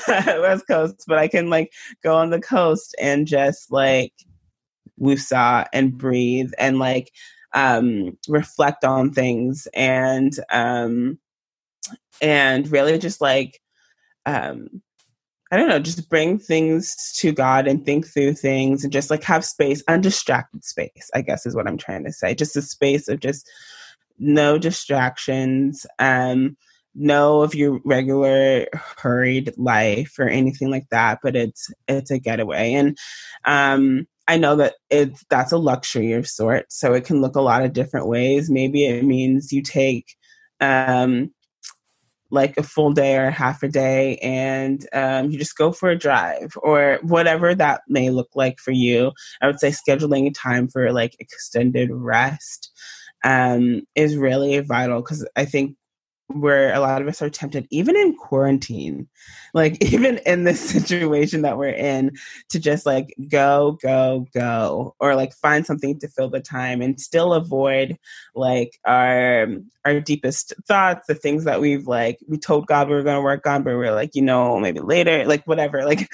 west 0.07 0.67
coast, 0.67 1.05
but 1.07 1.17
I 1.17 1.29
can 1.29 1.49
like 1.49 1.71
go 2.03 2.17
on 2.17 2.31
the 2.31 2.41
coast 2.41 2.93
and 2.99 3.25
just 3.25 3.71
like 3.71 4.11
woosah 4.99 5.67
and 5.71 5.97
breathe 5.97 6.51
and 6.57 6.79
like 6.79 7.11
um, 7.53 8.17
reflect 8.27 8.83
on 8.83 9.11
things 9.11 9.67
and 9.73 10.33
um, 10.49 11.19
and 12.21 12.71
really 12.71 12.97
just 12.97 13.21
like 13.21 13.59
um, 14.25 14.81
I 15.51 15.57
don't 15.57 15.67
know, 15.67 15.79
just 15.79 16.09
bring 16.09 16.39
things 16.39 16.95
to 17.17 17.33
God 17.33 17.67
and 17.67 17.85
think 17.85 18.07
through 18.07 18.35
things 18.35 18.83
and 18.83 18.93
just 18.93 19.09
like 19.09 19.23
have 19.23 19.43
space, 19.43 19.83
undistracted 19.87 20.63
space, 20.63 21.09
I 21.13 21.21
guess 21.21 21.45
is 21.45 21.55
what 21.55 21.67
I'm 21.67 21.77
trying 21.77 22.05
to 22.05 22.13
say. 22.13 22.33
Just 22.33 22.55
a 22.55 22.61
space 22.61 23.09
of 23.09 23.19
just 23.19 23.49
no 24.17 24.57
distractions, 24.57 25.85
um, 25.99 26.55
no 26.95 27.41
of 27.41 27.53
your 27.53 27.81
regular 27.83 28.67
hurried 28.73 29.53
life 29.57 30.17
or 30.17 30.27
anything 30.27 30.69
like 30.69 30.87
that, 30.89 31.19
but 31.21 31.35
it's 31.35 31.69
it's 31.87 32.11
a 32.11 32.19
getaway. 32.19 32.73
And 32.73 32.97
um 33.45 34.07
I 34.31 34.37
know 34.37 34.55
that 34.55 34.75
it's 34.89 35.25
that's 35.29 35.51
a 35.51 35.57
luxury 35.57 36.13
of 36.13 36.25
sorts, 36.25 36.79
so 36.79 36.93
it 36.93 37.03
can 37.03 37.19
look 37.19 37.35
a 37.35 37.41
lot 37.41 37.65
of 37.65 37.73
different 37.73 38.07
ways. 38.07 38.49
Maybe 38.49 38.85
it 38.85 39.03
means 39.03 39.51
you 39.51 39.61
take 39.61 40.15
um, 40.61 41.33
like 42.29 42.55
a 42.57 42.63
full 42.63 42.93
day 42.93 43.17
or 43.17 43.29
half 43.29 43.61
a 43.61 43.67
day 43.67 44.15
and 44.19 44.87
um, 44.93 45.31
you 45.31 45.37
just 45.37 45.57
go 45.57 45.73
for 45.73 45.89
a 45.89 45.97
drive 45.97 46.53
or 46.63 46.99
whatever 47.01 47.53
that 47.53 47.81
may 47.89 48.09
look 48.09 48.29
like 48.33 48.57
for 48.59 48.71
you. 48.71 49.11
I 49.41 49.47
would 49.47 49.59
say 49.59 49.71
scheduling 49.71 50.33
time 50.33 50.69
for 50.69 50.93
like 50.93 51.13
extended 51.19 51.89
rest 51.91 52.71
um, 53.25 53.81
is 53.95 54.15
really 54.15 54.57
vital 54.61 55.01
because 55.01 55.27
I 55.35 55.43
think 55.43 55.75
where 56.39 56.73
a 56.73 56.79
lot 56.79 57.01
of 57.01 57.07
us 57.07 57.21
are 57.21 57.29
tempted, 57.29 57.67
even 57.69 57.95
in 57.95 58.15
quarantine, 58.15 59.07
like 59.53 59.83
even 59.93 60.19
in 60.25 60.43
this 60.43 60.59
situation 60.59 61.41
that 61.41 61.57
we're 61.57 61.69
in, 61.69 62.11
to 62.49 62.59
just 62.59 62.85
like 62.85 63.13
go, 63.29 63.77
go, 63.81 64.27
go, 64.33 64.95
or 64.99 65.15
like 65.15 65.33
find 65.33 65.65
something 65.65 65.99
to 65.99 66.07
fill 66.07 66.29
the 66.29 66.39
time 66.39 66.81
and 66.81 66.99
still 66.99 67.33
avoid 67.33 67.97
like 68.35 68.79
our 68.85 69.47
our 69.85 69.99
deepest 69.99 70.53
thoughts, 70.67 71.07
the 71.07 71.15
things 71.15 71.43
that 71.45 71.61
we've 71.61 71.87
like 71.87 72.19
we 72.27 72.37
told 72.37 72.67
God 72.67 72.87
we 72.87 72.95
were 72.95 73.03
gonna 73.03 73.21
work 73.21 73.45
on, 73.45 73.63
but 73.63 73.75
we're 73.75 73.93
like, 73.93 74.15
you 74.15 74.21
know, 74.21 74.59
maybe 74.59 74.79
later, 74.79 75.25
like 75.25 75.45
whatever. 75.45 75.81
Like 75.91 76.07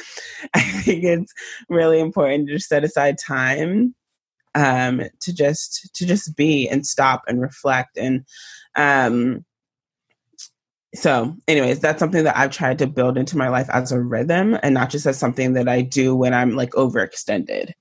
I 0.56 0.62
think 0.62 1.04
it's 1.04 1.32
really 1.70 2.00
important 2.00 2.48
to 2.48 2.56
just 2.56 2.68
set 2.68 2.84
aside 2.84 3.18
time 3.20 3.94
um 4.56 5.04
to 5.20 5.34
just 5.34 5.94
to 5.94 6.06
just 6.06 6.36
be 6.36 6.68
and 6.68 6.86
stop 6.86 7.22
and 7.28 7.40
reflect 7.40 7.98
and 7.98 8.26
um 8.76 9.46
so 10.98 11.36
anyways 11.48 11.80
that's 11.80 12.00
something 12.00 12.24
that 12.24 12.36
i've 12.36 12.52
tried 12.52 12.80
to 12.80 12.88
build 12.88 13.18
into 13.18 13.38
my 13.38 13.50
life 13.50 13.70
as 13.70 13.92
a 13.92 14.02
rhythm 14.02 14.58
and 14.64 14.74
not 14.74 14.90
just 14.90 15.06
as 15.06 15.18
something 15.18 15.54
that 15.54 15.68
i 15.68 15.82
do 15.82 16.16
when 16.16 16.34
i'm 16.34 16.56
like 16.56 16.72
overextended. 16.72 17.72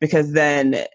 Because 0.00 0.32
then 0.32 0.86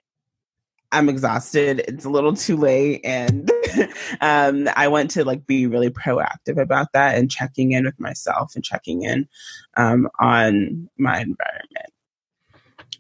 i'm 0.92 1.10
exhausted 1.10 1.80
it's 1.88 2.06
a 2.06 2.10
little 2.10 2.34
too 2.34 2.58
late 2.58 3.02
and 3.04 3.52
um, 4.22 4.68
i 4.76 4.88
want 4.88 5.12
to 5.12 5.24
like 5.24 5.46
be 5.46 5.68
really 5.68 5.90
proactive 5.90 6.60
about 6.60 6.92
that 6.94 7.18
and 7.18 7.30
checking 7.30 7.74
in 7.74 7.86
with 7.86 8.00
myself 8.00 8.56
and 8.56 8.64
checking 8.64 9.04
in 9.04 9.28
um, 9.76 10.10
on 10.20 10.90
my 10.98 11.20
environment 11.20 11.94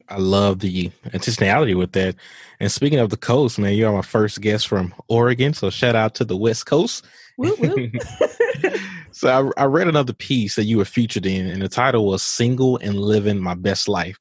I 0.10 0.18
love 0.18 0.60
the 0.60 0.90
intentionality 1.08 1.78
with 1.78 1.92
that. 1.94 2.16
And 2.60 2.72
speaking 2.72 3.00
of 3.00 3.10
the 3.10 3.18
coast, 3.18 3.60
man, 3.60 3.74
you're 3.74 3.92
my 3.92 4.02
first 4.02 4.42
guest 4.42 4.68
from 4.68 4.94
Oregon. 5.08 5.54
So 5.54 5.70
shout 5.70 5.96
out 5.96 6.16
to 6.16 6.26
the 6.26 6.38
West 6.38 6.66
Coast. 6.66 7.06
so 9.12 9.52
I, 9.58 9.62
I, 9.62 9.66
read 9.66 9.88
another 9.88 10.14
piece 10.14 10.56
that 10.56 10.64
you 10.64 10.78
were 10.78 10.86
featured 10.86 11.26
in, 11.26 11.48
and 11.48 11.62
the 11.62 11.70
title 11.70 12.08
was 12.08 12.24
"Single 12.24 12.78
and 12.78 12.96
Living 12.96 13.40
My 13.40 13.54
Best 13.54 13.88
Life." 13.88 14.18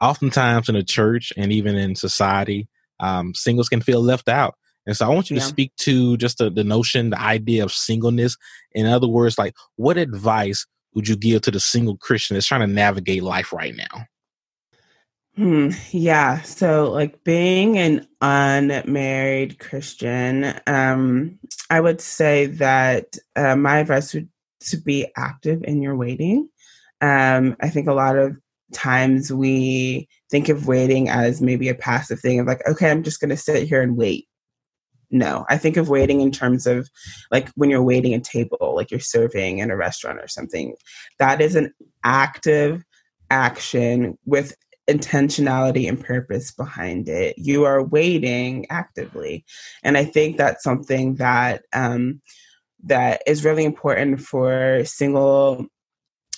Oftentimes 0.00 0.68
in 0.68 0.74
the 0.74 0.82
church 0.82 1.32
and 1.36 1.52
even 1.52 1.76
in 1.76 1.94
society, 1.94 2.68
um, 2.98 3.34
singles 3.34 3.68
can 3.68 3.80
feel 3.80 4.02
left 4.02 4.28
out. 4.28 4.56
And 4.86 4.96
so 4.96 5.06
I 5.06 5.14
want 5.14 5.30
you 5.30 5.36
yeah. 5.36 5.42
to 5.42 5.48
speak 5.48 5.74
to 5.78 6.16
just 6.16 6.38
the, 6.38 6.50
the 6.50 6.64
notion, 6.64 7.10
the 7.10 7.20
idea 7.20 7.64
of 7.64 7.72
singleness. 7.72 8.36
In 8.72 8.86
other 8.86 9.08
words, 9.08 9.38
like 9.38 9.54
what 9.76 9.96
advice 9.96 10.66
would 10.94 11.08
you 11.08 11.16
give 11.16 11.42
to 11.42 11.50
the 11.50 11.60
single 11.60 11.96
Christian 11.96 12.34
that's 12.34 12.46
trying 12.46 12.62
to 12.62 12.66
navigate 12.66 13.22
life 13.22 13.52
right 13.52 13.74
now? 13.74 14.06
Hmm, 15.36 15.70
yeah. 15.90 16.40
So, 16.42 16.90
like 16.90 17.22
being 17.22 17.76
an 17.76 18.06
unmarried 18.22 19.58
Christian, 19.58 20.54
um, 20.66 21.38
I 21.68 21.80
would 21.80 22.00
say 22.00 22.46
that 22.46 23.16
uh, 23.36 23.54
my 23.54 23.78
advice 23.80 24.14
would 24.14 24.30
to 24.60 24.78
be 24.78 25.06
active 25.16 25.62
in 25.64 25.82
your 25.82 25.94
waiting. 25.94 26.48
Um, 27.02 27.56
I 27.60 27.68
think 27.68 27.86
a 27.86 27.92
lot 27.92 28.16
of 28.16 28.36
times 28.72 29.32
we 29.32 30.08
think 30.30 30.48
of 30.48 30.66
waiting 30.66 31.08
as 31.08 31.42
maybe 31.42 31.68
a 31.68 31.74
passive 31.74 32.18
thing 32.20 32.40
of 32.40 32.46
like, 32.46 32.66
okay, 32.66 32.90
I'm 32.90 33.02
just 33.02 33.20
going 33.20 33.30
to 33.30 33.36
sit 33.36 33.68
here 33.68 33.82
and 33.82 33.96
wait. 33.96 34.26
No, 35.10 35.44
I 35.48 35.58
think 35.58 35.76
of 35.76 35.88
waiting 35.88 36.20
in 36.20 36.32
terms 36.32 36.66
of 36.66 36.88
like 37.30 37.50
when 37.50 37.70
you're 37.70 37.82
waiting 37.82 38.14
a 38.14 38.20
table, 38.20 38.74
like 38.74 38.90
you're 38.90 38.98
serving 38.98 39.58
in 39.58 39.70
a 39.70 39.76
restaurant 39.76 40.18
or 40.18 40.28
something. 40.28 40.74
That 41.18 41.40
is 41.40 41.54
an 41.54 41.74
active 42.02 42.82
action 43.30 44.18
with 44.24 44.56
intentionality 44.88 45.88
and 45.88 46.02
purpose 46.02 46.50
behind 46.50 47.08
it. 47.08 47.36
You 47.38 47.64
are 47.64 47.82
waiting 47.82 48.66
actively. 48.70 49.44
And 49.82 49.96
I 49.96 50.04
think 50.04 50.36
that's 50.36 50.62
something 50.62 51.16
that 51.16 51.62
um, 51.72 52.20
that 52.84 53.22
is 53.26 53.44
really 53.44 53.64
important 53.64 54.20
for 54.20 54.84
single 54.84 55.66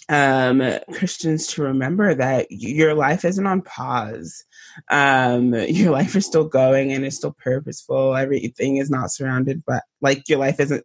um, 0.09 0.63
Christians 0.93 1.47
to 1.49 1.63
remember 1.63 2.15
that 2.15 2.47
your 2.51 2.95
life 2.95 3.25
isn't 3.25 3.47
on 3.47 3.63
pause. 3.63 4.45
Um, 4.91 5.55
your 5.69 5.93
life 5.93 6.17
is 6.17 6.27
still 6.27 6.49
going 6.49 6.93
and 6.93 7.05
it's 7.05 7.17
still 7.17 7.37
purposeful. 7.39 8.17
Everything 8.17 8.79
is 8.79 8.91
not 8.91 9.13
surrounded, 9.13 9.63
but 9.67 9.83
like 10.01 10.29
your 10.29 10.39
life 10.39 10.61
isn't 10.61 10.85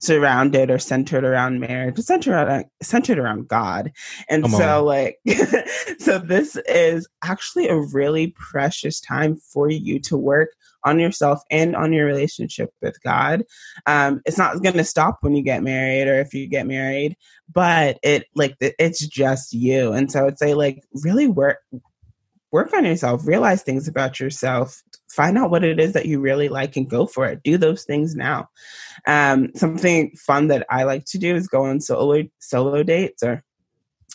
surrounded 0.00 0.70
or 0.70 0.78
centered 0.78 1.24
around 1.24 1.60
marriage, 1.60 1.98
centered 1.98 2.32
around, 2.32 2.64
centered 2.82 3.18
around 3.18 3.48
God. 3.48 3.92
And 4.28 4.42
Come 4.44 4.52
so, 4.52 4.78
on. 4.78 4.84
like, 4.84 5.18
so 5.98 6.18
this 6.18 6.56
is 6.68 7.06
actually 7.22 7.68
a 7.68 7.76
really 7.76 8.28
precious 8.28 9.00
time 9.00 9.36
for 9.36 9.70
you 9.70 10.00
to 10.00 10.16
work 10.16 10.50
on 10.84 10.98
yourself 10.98 11.42
and 11.50 11.76
on 11.76 11.92
your 11.92 12.06
relationship 12.06 12.72
with 12.80 13.00
God. 13.02 13.44
Um, 13.86 14.22
it's 14.24 14.38
not 14.38 14.62
going 14.62 14.76
to 14.76 14.84
stop 14.84 15.18
when 15.20 15.34
you 15.34 15.42
get 15.42 15.62
married 15.62 16.08
or 16.08 16.20
if 16.20 16.32
you 16.32 16.46
get 16.46 16.66
married, 16.66 17.16
but 17.52 17.98
it 18.02 18.24
like 18.34 18.56
it's 18.60 19.06
just 19.06 19.52
you. 19.52 19.92
And 19.92 20.10
so 20.10 20.26
I'd 20.26 20.38
say 20.38 20.54
like 20.54 20.82
really 21.02 21.26
work 21.26 21.58
work 22.52 22.72
on 22.74 22.84
yourself, 22.84 23.26
realize 23.26 23.62
things 23.62 23.86
about 23.86 24.18
yourself, 24.18 24.82
find 25.08 25.38
out 25.38 25.50
what 25.50 25.64
it 25.64 25.78
is 25.78 25.92
that 25.92 26.06
you 26.06 26.20
really 26.20 26.48
like 26.48 26.76
and 26.76 26.88
go 26.88 27.06
for 27.06 27.26
it. 27.26 27.42
Do 27.42 27.56
those 27.58 27.84
things 27.84 28.14
now. 28.14 28.48
Um, 29.06 29.50
something 29.54 30.14
fun 30.16 30.48
that 30.48 30.66
I 30.70 30.84
like 30.84 31.04
to 31.06 31.18
do 31.18 31.34
is 31.34 31.48
go 31.48 31.64
on 31.64 31.80
solo 31.80 32.24
solo 32.38 32.82
dates 32.82 33.22
or 33.22 33.42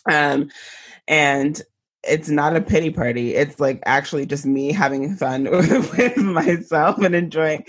um 0.10 0.50
and 1.08 1.62
it's 2.08 2.30
not 2.30 2.56
a 2.56 2.62
pity 2.62 2.91
party. 2.91 3.36
It's 3.36 3.60
like 3.60 3.82
actually 3.86 4.26
just 4.26 4.45
me 4.45 4.71
having 4.71 5.15
fun 5.15 5.45
with 5.52 6.17
myself 6.17 7.00
and 7.00 7.15
enjoying 7.15 7.65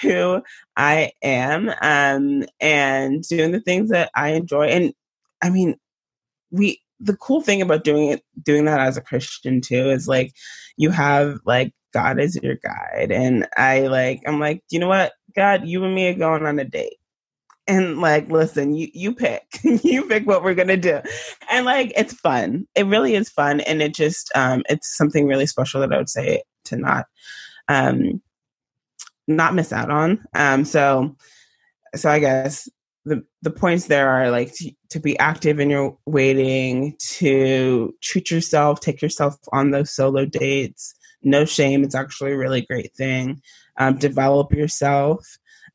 who 0.00 0.42
I 0.76 1.12
am 1.22 1.70
um, 1.80 2.44
and 2.60 3.22
doing 3.22 3.52
the 3.52 3.60
things 3.60 3.90
that 3.90 4.10
I 4.14 4.30
enjoy. 4.30 4.66
And 4.66 4.92
I 5.42 5.50
mean, 5.50 5.76
we 6.50 6.80
the 7.00 7.16
cool 7.16 7.40
thing 7.40 7.60
about 7.60 7.84
doing 7.84 8.08
it 8.08 8.22
doing 8.42 8.64
that 8.64 8.80
as 8.80 8.96
a 8.96 9.02
christian 9.02 9.60
too 9.60 9.90
is 9.90 10.08
like 10.08 10.32
you 10.76 10.90
have 10.90 11.38
like 11.44 11.72
god 11.96 12.20
is 12.20 12.38
your 12.42 12.56
guide. 12.56 13.10
And 13.10 13.46
i 13.56 13.86
like 13.86 14.22
i'm 14.26 14.38
like 14.38 14.62
you 14.70 14.78
know 14.78 14.88
what? 14.88 15.12
God 15.34 15.66
you 15.66 15.84
and 15.84 15.94
me 15.94 16.08
are 16.08 16.14
going 16.14 16.44
on 16.44 16.58
a 16.58 16.64
date. 16.64 16.96
And 17.66 18.00
like 18.00 18.30
listen 18.30 18.74
you 18.74 18.88
you 18.92 19.14
pick. 19.14 19.44
You 19.64 20.04
pick 20.04 20.26
what 20.26 20.42
we're 20.42 20.54
gonna 20.54 20.76
do. 20.76 21.00
And 21.50 21.64
like 21.64 21.92
it's 21.96 22.12
fun. 22.12 22.66
It 22.74 22.86
really 22.86 23.14
is 23.14 23.30
fun. 23.30 23.60
And 23.60 23.80
it 23.80 23.94
just 23.94 24.30
um 24.34 24.62
it's 24.68 24.96
something 24.96 25.26
really 25.26 25.46
special 25.46 25.80
that 25.80 25.92
i 25.92 25.96
would 25.96 26.10
say 26.10 26.42
to 26.64 26.76
not 26.76 27.06
um 27.68 28.20
not 29.26 29.54
miss 29.54 29.72
out 29.72 29.90
on. 29.90 30.24
Um 30.34 30.64
so 30.64 31.16
so 31.94 32.10
i 32.10 32.18
guess 32.18 32.68
the 33.06 33.24
the 33.40 33.50
points 33.50 33.86
there 33.86 34.10
are 34.10 34.30
like 34.30 34.52
to, 34.54 34.72
to, 34.90 35.00
be 35.00 35.18
active 35.18 35.60
in 35.60 35.70
your 35.70 35.96
waiting, 36.06 36.96
to 36.98 37.94
treat 38.02 38.30
yourself, 38.30 38.80
take 38.80 39.00
yourself 39.00 39.36
on 39.52 39.70
those 39.70 39.94
solo 39.94 40.26
dates. 40.26 40.94
No 41.22 41.44
shame; 41.44 41.84
it's 41.84 41.94
actually 41.94 42.32
a 42.32 42.36
really 42.36 42.62
great 42.62 42.92
thing. 42.94 43.40
Um, 43.78 43.96
develop 43.96 44.52
yourself, 44.52 45.24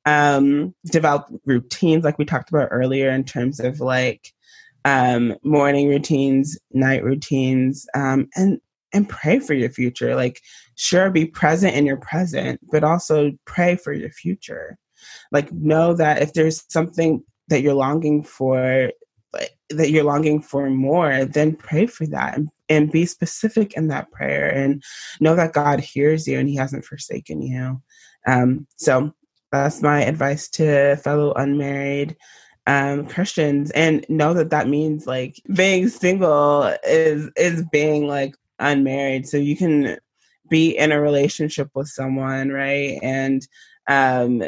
um, 0.05 0.75
develop 0.85 1.27
routines 1.45 2.03
like 2.03 2.17
we 2.17 2.25
talked 2.25 2.49
about 2.49 2.69
earlier 2.69 3.09
in 3.09 3.23
terms 3.23 3.59
of 3.59 3.79
like 3.79 4.33
um, 4.83 5.35
morning 5.43 5.87
routines, 5.87 6.59
night 6.71 7.03
routines, 7.03 7.87
um, 7.95 8.27
and 8.35 8.59
and 8.93 9.07
pray 9.07 9.39
for 9.39 9.53
your 9.53 9.69
future. 9.69 10.15
Like, 10.15 10.41
sure, 10.75 11.09
be 11.09 11.25
present 11.25 11.75
in 11.75 11.85
your 11.85 11.97
present, 11.97 12.59
but 12.71 12.83
also 12.83 13.31
pray 13.45 13.77
for 13.77 13.93
your 13.93 14.11
future. 14.11 14.77
Like, 15.31 15.51
know 15.51 15.93
that 15.93 16.21
if 16.21 16.33
there's 16.33 16.63
something 16.69 17.23
that 17.47 17.61
you're 17.61 17.73
longing 17.73 18.23
for, 18.23 18.91
that 19.69 19.91
you're 19.91 20.03
longing 20.03 20.41
for 20.41 20.69
more, 20.69 21.25
then 21.25 21.55
pray 21.55 21.85
for 21.85 22.05
that 22.07 22.35
and, 22.37 22.49
and 22.69 22.91
be 22.91 23.05
specific 23.05 23.73
in 23.73 23.87
that 23.87 24.11
prayer 24.11 24.49
and 24.49 24.83
know 25.19 25.35
that 25.35 25.53
God 25.53 25.79
hears 25.79 26.27
you 26.27 26.37
and 26.37 26.49
He 26.49 26.55
hasn't 26.55 26.85
forsaken 26.85 27.41
you. 27.41 27.81
Um, 28.27 28.67
so 28.75 29.13
that's 29.51 29.81
my 29.81 30.03
advice 30.03 30.49
to 30.49 30.95
fellow 30.97 31.33
unmarried 31.33 32.15
um, 32.67 33.07
Christians, 33.07 33.71
and 33.71 34.05
know 34.07 34.33
that 34.33 34.51
that 34.51 34.67
means 34.67 35.07
like 35.07 35.41
being 35.53 35.89
single 35.89 36.73
is 36.85 37.29
is 37.35 37.63
being 37.71 38.07
like 38.07 38.35
unmarried. 38.59 39.27
So 39.27 39.37
you 39.37 39.57
can 39.57 39.97
be 40.49 40.77
in 40.77 40.91
a 40.91 41.01
relationship 41.01 41.69
with 41.73 41.87
someone, 41.87 42.49
right? 42.49 42.99
And 43.01 43.45
um, 43.87 44.43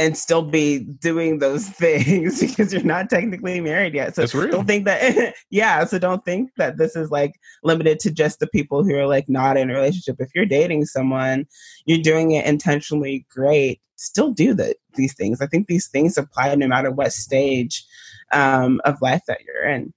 and 0.00 0.16
still 0.16 0.40
be 0.40 0.78
doing 0.78 1.38
those 1.40 1.68
things 1.68 2.40
because 2.40 2.72
you're 2.72 2.82
not 2.82 3.10
technically 3.10 3.60
married 3.60 3.94
yet. 3.94 4.16
So 4.16 4.26
don't 4.46 4.66
think 4.66 4.86
that 4.86 5.34
yeah, 5.50 5.84
so 5.84 5.98
don't 5.98 6.24
think 6.24 6.50
that 6.56 6.78
this 6.78 6.96
is 6.96 7.10
like 7.10 7.38
limited 7.62 8.00
to 8.00 8.10
just 8.10 8.40
the 8.40 8.46
people 8.46 8.82
who 8.82 8.96
are 8.96 9.06
like 9.06 9.28
not 9.28 9.58
in 9.58 9.70
a 9.70 9.74
relationship. 9.74 10.16
If 10.18 10.30
you're 10.34 10.46
dating 10.46 10.86
someone, 10.86 11.46
you're 11.84 11.98
doing 11.98 12.32
it 12.32 12.46
intentionally 12.46 13.26
great. 13.30 13.80
Still 13.96 14.30
do 14.30 14.54
the, 14.54 14.74
these 14.94 15.12
things. 15.12 15.42
I 15.42 15.46
think 15.46 15.68
these 15.68 15.86
things 15.86 16.16
apply 16.16 16.54
no 16.54 16.66
matter 16.66 16.90
what 16.90 17.12
stage 17.12 17.84
um, 18.32 18.80
of 18.86 19.02
life 19.02 19.22
that 19.28 19.40
you're 19.44 19.68
in. 19.68 19.92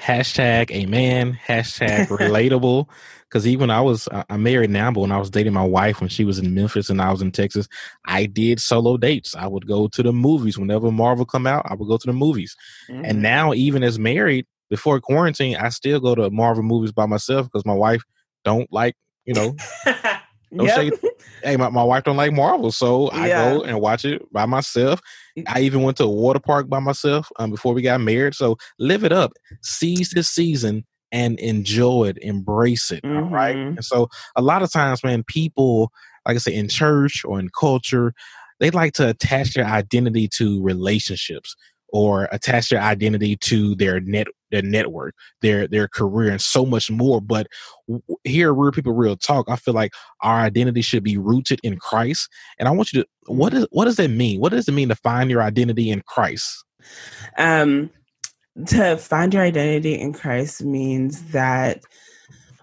Hashtag 0.00 0.72
amen. 0.72 1.38
Hashtag 1.46 2.06
relatable. 2.08 2.88
Because 3.30 3.46
even 3.46 3.70
I 3.70 3.80
was, 3.80 4.08
I'm 4.28 4.42
married 4.42 4.70
now, 4.70 4.90
but 4.90 5.02
when 5.02 5.12
I 5.12 5.18
was 5.18 5.30
dating 5.30 5.52
my 5.52 5.64
wife 5.64 6.00
when 6.00 6.08
she 6.08 6.24
was 6.24 6.40
in 6.40 6.52
Memphis 6.52 6.90
and 6.90 7.00
I 7.00 7.12
was 7.12 7.22
in 7.22 7.30
Texas, 7.30 7.68
I 8.04 8.26
did 8.26 8.58
solo 8.58 8.96
dates. 8.96 9.36
I 9.36 9.46
would 9.46 9.68
go 9.68 9.86
to 9.86 10.02
the 10.02 10.12
movies 10.12 10.58
whenever 10.58 10.90
Marvel 10.90 11.24
come 11.24 11.46
out. 11.46 11.64
I 11.68 11.74
would 11.74 11.86
go 11.86 11.96
to 11.96 12.06
the 12.06 12.12
movies. 12.12 12.56
Mm-hmm. 12.88 13.04
And 13.04 13.22
now, 13.22 13.54
even 13.54 13.84
as 13.84 14.00
married, 14.00 14.46
before 14.68 15.00
quarantine, 15.00 15.56
I 15.56 15.68
still 15.68 16.00
go 16.00 16.16
to 16.16 16.30
Marvel 16.30 16.64
movies 16.64 16.90
by 16.90 17.06
myself 17.06 17.46
because 17.46 17.64
my 17.64 17.74
wife 17.74 18.02
don't 18.44 18.72
like, 18.72 18.96
you 19.26 19.34
know, 19.34 19.54
don't 20.54 20.66
yep. 20.66 20.76
say, 20.76 20.90
hey, 21.44 21.56
my, 21.56 21.68
my 21.68 21.84
wife 21.84 22.04
don't 22.04 22.16
like 22.16 22.32
Marvel, 22.32 22.72
so 22.72 23.08
I 23.08 23.28
yeah. 23.28 23.52
go 23.52 23.62
and 23.62 23.80
watch 23.80 24.04
it 24.04 24.22
by 24.32 24.46
myself. 24.46 25.00
I 25.46 25.60
even 25.60 25.82
went 25.82 25.98
to 25.98 26.04
a 26.04 26.10
water 26.10 26.40
park 26.40 26.68
by 26.68 26.80
myself 26.80 27.28
um, 27.38 27.50
before 27.50 27.74
we 27.74 27.82
got 27.82 28.00
married. 28.00 28.34
So 28.34 28.56
live 28.78 29.04
it 29.04 29.12
up, 29.12 29.32
seize 29.62 30.10
this 30.10 30.28
season 30.28 30.84
and 31.12 31.38
enjoy 31.38 32.08
it, 32.08 32.18
embrace 32.22 32.90
it. 32.90 33.02
Mm-hmm. 33.02 33.32
Right. 33.32 33.56
And 33.56 33.84
so 33.84 34.08
a 34.36 34.42
lot 34.42 34.62
of 34.62 34.72
times, 34.72 35.02
man, 35.02 35.22
people, 35.24 35.92
like 36.26 36.36
I 36.36 36.38
say, 36.38 36.54
in 36.54 36.68
church 36.68 37.24
or 37.24 37.40
in 37.40 37.50
culture, 37.50 38.14
they 38.60 38.70
like 38.70 38.92
to 38.94 39.08
attach 39.08 39.54
their 39.54 39.64
identity 39.64 40.28
to 40.36 40.62
relationships 40.62 41.56
or 41.92 42.28
attach 42.30 42.68
their 42.68 42.80
identity 42.80 43.36
to 43.36 43.74
their 43.74 44.00
net 44.00 44.28
their 44.50 44.62
network 44.62 45.14
their 45.42 45.66
their 45.66 45.88
career 45.88 46.30
and 46.30 46.40
so 46.40 46.64
much 46.64 46.90
more 46.90 47.20
but 47.20 47.46
here 48.24 48.52
real 48.52 48.72
people 48.72 48.92
real 48.92 49.16
talk 49.16 49.46
i 49.48 49.56
feel 49.56 49.74
like 49.74 49.92
our 50.22 50.40
identity 50.40 50.82
should 50.82 51.02
be 51.02 51.16
rooted 51.16 51.60
in 51.62 51.76
christ 51.78 52.28
and 52.58 52.68
i 52.68 52.70
want 52.70 52.92
you 52.92 53.02
to 53.02 53.08
what 53.26 53.52
is 53.54 53.66
what 53.70 53.84
does 53.84 53.96
that 53.96 54.10
mean 54.10 54.40
what 54.40 54.52
does 54.52 54.68
it 54.68 54.72
mean 54.72 54.88
to 54.88 54.94
find 54.94 55.30
your 55.30 55.42
identity 55.42 55.90
in 55.90 56.00
christ 56.02 56.64
um 57.38 57.90
to 58.66 58.96
find 58.96 59.32
your 59.32 59.42
identity 59.42 59.98
in 59.98 60.12
christ 60.12 60.64
means 60.64 61.22
that 61.32 61.80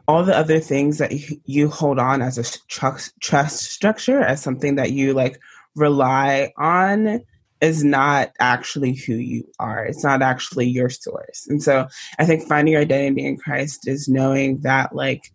all 0.08 0.24
the 0.24 0.36
other 0.36 0.60
things 0.60 1.00
that 1.00 1.12
you, 1.46 1.70
hold 1.70 2.00
on 2.00 2.22
as 2.22 2.38
a 2.38 2.68
trust 2.68 3.14
trust 3.20 3.64
structure 3.64 4.22
as 4.22 4.42
something 4.42 4.76
that 4.76 4.92
you 4.92 5.14
like 5.14 5.40
rely 5.76 6.52
on 6.58 7.22
is 7.60 7.84
not 7.84 8.32
actually 8.40 8.94
who 8.94 9.16
you 9.16 9.44
are. 9.60 9.84
It's 9.86 10.04
not 10.04 10.22
actually 10.22 10.68
your 10.68 10.90
source. 10.90 11.48
And 11.50 11.62
so 11.62 11.88
I 12.20 12.26
think 12.26 12.48
finding 12.48 12.74
your 12.74 12.84
identity 12.84 13.26
in 13.26 13.38
Christ 13.38 13.88
is 13.88 14.08
knowing 14.08 14.60
that 14.60 14.96
like 14.96 15.32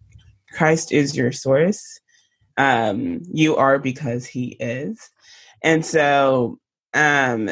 Christ 0.53 0.93
is 0.93 1.17
your 1.17 1.33
source. 1.33 2.01
Um, 2.57 3.23
you 3.33 3.57
are 3.57 3.79
because 3.79 4.25
he 4.25 4.57
is. 4.61 5.11
And 5.63 5.85
so 5.85 6.59
um 6.95 7.51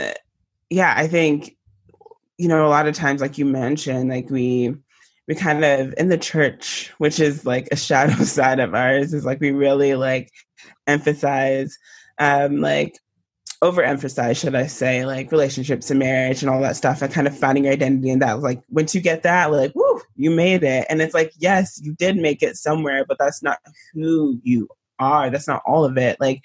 yeah, 0.71 0.95
I 0.97 1.09
think 1.09 1.57
you 2.41 2.49
know 2.49 2.67
a 2.67 2.69
lot 2.69 2.89
of 2.89 2.95
times 2.95 3.21
like 3.21 3.37
you 3.37 3.45
mentioned 3.45 4.09
like 4.09 4.31
we 4.31 4.75
we 5.29 5.35
kind 5.35 5.65
of 5.65 5.95
in 5.97 6.09
the 6.09 6.19
church, 6.19 6.91
which 6.99 7.21
is 7.21 7.45
like 7.45 7.69
a 7.71 7.77
shadow 7.87 8.25
side 8.25 8.61
of 8.61 8.75
ours, 8.75 9.15
is 9.15 9.25
like 9.25 9.41
we 9.41 9.53
really 9.53 9.95
like 9.95 10.31
emphasize 10.87 11.79
um 12.19 12.61
like 12.61 12.99
overemphasize, 13.63 14.41
should 14.41 14.55
I 14.55 14.67
say, 14.67 15.05
like 15.05 15.31
relationships 15.31 15.91
and 15.91 15.99
marriage 16.01 16.43
and 16.43 16.51
all 16.51 16.63
that 16.63 16.77
stuff 16.77 17.03
and 17.03 17.13
kind 17.13 17.27
of 17.27 17.39
finding 17.39 17.65
your 17.65 17.75
identity 17.75 18.09
in 18.09 18.21
that. 18.21 18.41
Like 18.41 18.63
once 18.71 18.95
you 18.95 19.03
get 19.03 19.23
that, 19.25 19.53
like, 19.53 19.73
woo, 19.75 20.01
you 20.17 20.31
made 20.31 20.63
it. 20.65 20.87
And 20.89 21.03
it's 21.03 21.13
like, 21.13 21.33
yes, 21.39 21.79
you 21.83 21.95
did 21.95 22.17
make 22.17 22.43
it 22.43 22.57
somewhere, 22.57 23.05
but 23.05 23.19
that's 23.19 23.43
not 23.43 23.59
who 23.93 24.41
you 24.43 24.67
are. 25.01 25.31
That's 25.31 25.49
not 25.49 25.63
all 25.67 25.85
of 25.85 25.97
it. 25.97 26.19
Like, 26.21 26.45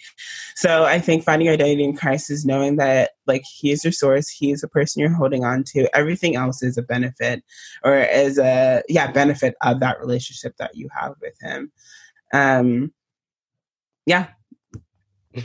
so 0.55 0.85
I 0.85 0.99
think 0.99 1.23
finding 1.23 1.45
your 1.45 1.53
identity 1.53 1.83
in 1.83 1.95
Christ 1.95 2.31
is 2.31 2.45
knowing 2.45 2.77
that 2.77 3.11
like 3.27 3.43
he 3.43 3.71
is 3.71 3.83
your 3.83 3.91
source, 3.93 4.29
he 4.29 4.51
is 4.51 4.61
the 4.61 4.67
person 4.67 5.01
you're 5.01 5.13
holding 5.13 5.43
on 5.43 5.63
to. 5.65 5.87
Everything 5.95 6.35
else 6.35 6.63
is 6.63 6.77
a 6.77 6.81
benefit 6.81 7.43
or 7.83 7.97
is 7.97 8.39
a 8.39 8.81
yeah, 8.89 9.11
benefit 9.11 9.55
of 9.61 9.79
that 9.81 9.99
relationship 9.99 10.55
that 10.57 10.75
you 10.75 10.89
have 10.97 11.13
with 11.21 11.35
him. 11.41 11.71
Um 12.33 12.93
yeah. 14.05 14.27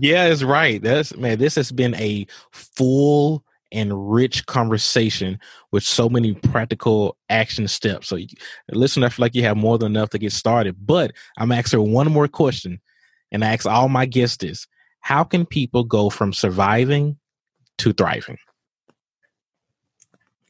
yeah, 0.00 0.26
it's 0.26 0.42
right. 0.42 0.80
That's 0.82 1.16
man. 1.16 1.38
This 1.38 1.56
has 1.56 1.70
been 1.70 1.94
a 1.96 2.26
full 2.52 3.44
and 3.72 4.12
rich 4.12 4.46
conversation 4.46 5.38
with 5.72 5.82
so 5.82 6.08
many 6.08 6.34
practical 6.34 7.16
action 7.28 7.68
steps. 7.68 8.08
So, 8.08 8.18
listen, 8.70 9.04
I 9.04 9.08
feel 9.08 9.24
like 9.24 9.34
you 9.34 9.42
have 9.42 9.56
more 9.56 9.78
than 9.78 9.92
enough 9.92 10.10
to 10.10 10.18
get 10.18 10.32
started. 10.32 10.76
But 10.84 11.12
I'm 11.38 11.52
asking 11.52 11.92
one 11.92 12.10
more 12.12 12.28
question, 12.28 12.80
and 13.32 13.44
I 13.44 13.52
ask 13.52 13.66
all 13.66 13.88
my 13.88 14.06
guests 14.06 14.38
this: 14.38 14.66
How 15.00 15.24
can 15.24 15.46
people 15.46 15.84
go 15.84 16.10
from 16.10 16.32
surviving 16.32 17.18
to 17.78 17.92
thriving? 17.92 18.38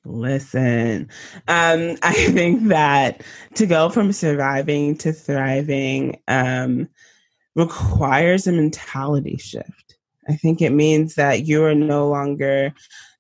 Listen, 0.05 1.09
um, 1.49 1.97
I 2.03 2.15
think 2.33 2.69
that 2.69 3.23
to 3.55 3.67
go 3.67 3.89
from 3.89 4.13
surviving 4.13 4.97
to 4.99 5.13
thriving, 5.13 6.21
um, 6.29 6.89
requires 7.57 8.47
a 8.47 8.53
mentality 8.53 9.37
shift. 9.39 9.97
I 10.29 10.37
think 10.37 10.61
it 10.61 10.71
means 10.71 11.15
that 11.15 11.47
you 11.47 11.65
are 11.65 11.75
no 11.75 12.09
longer 12.09 12.73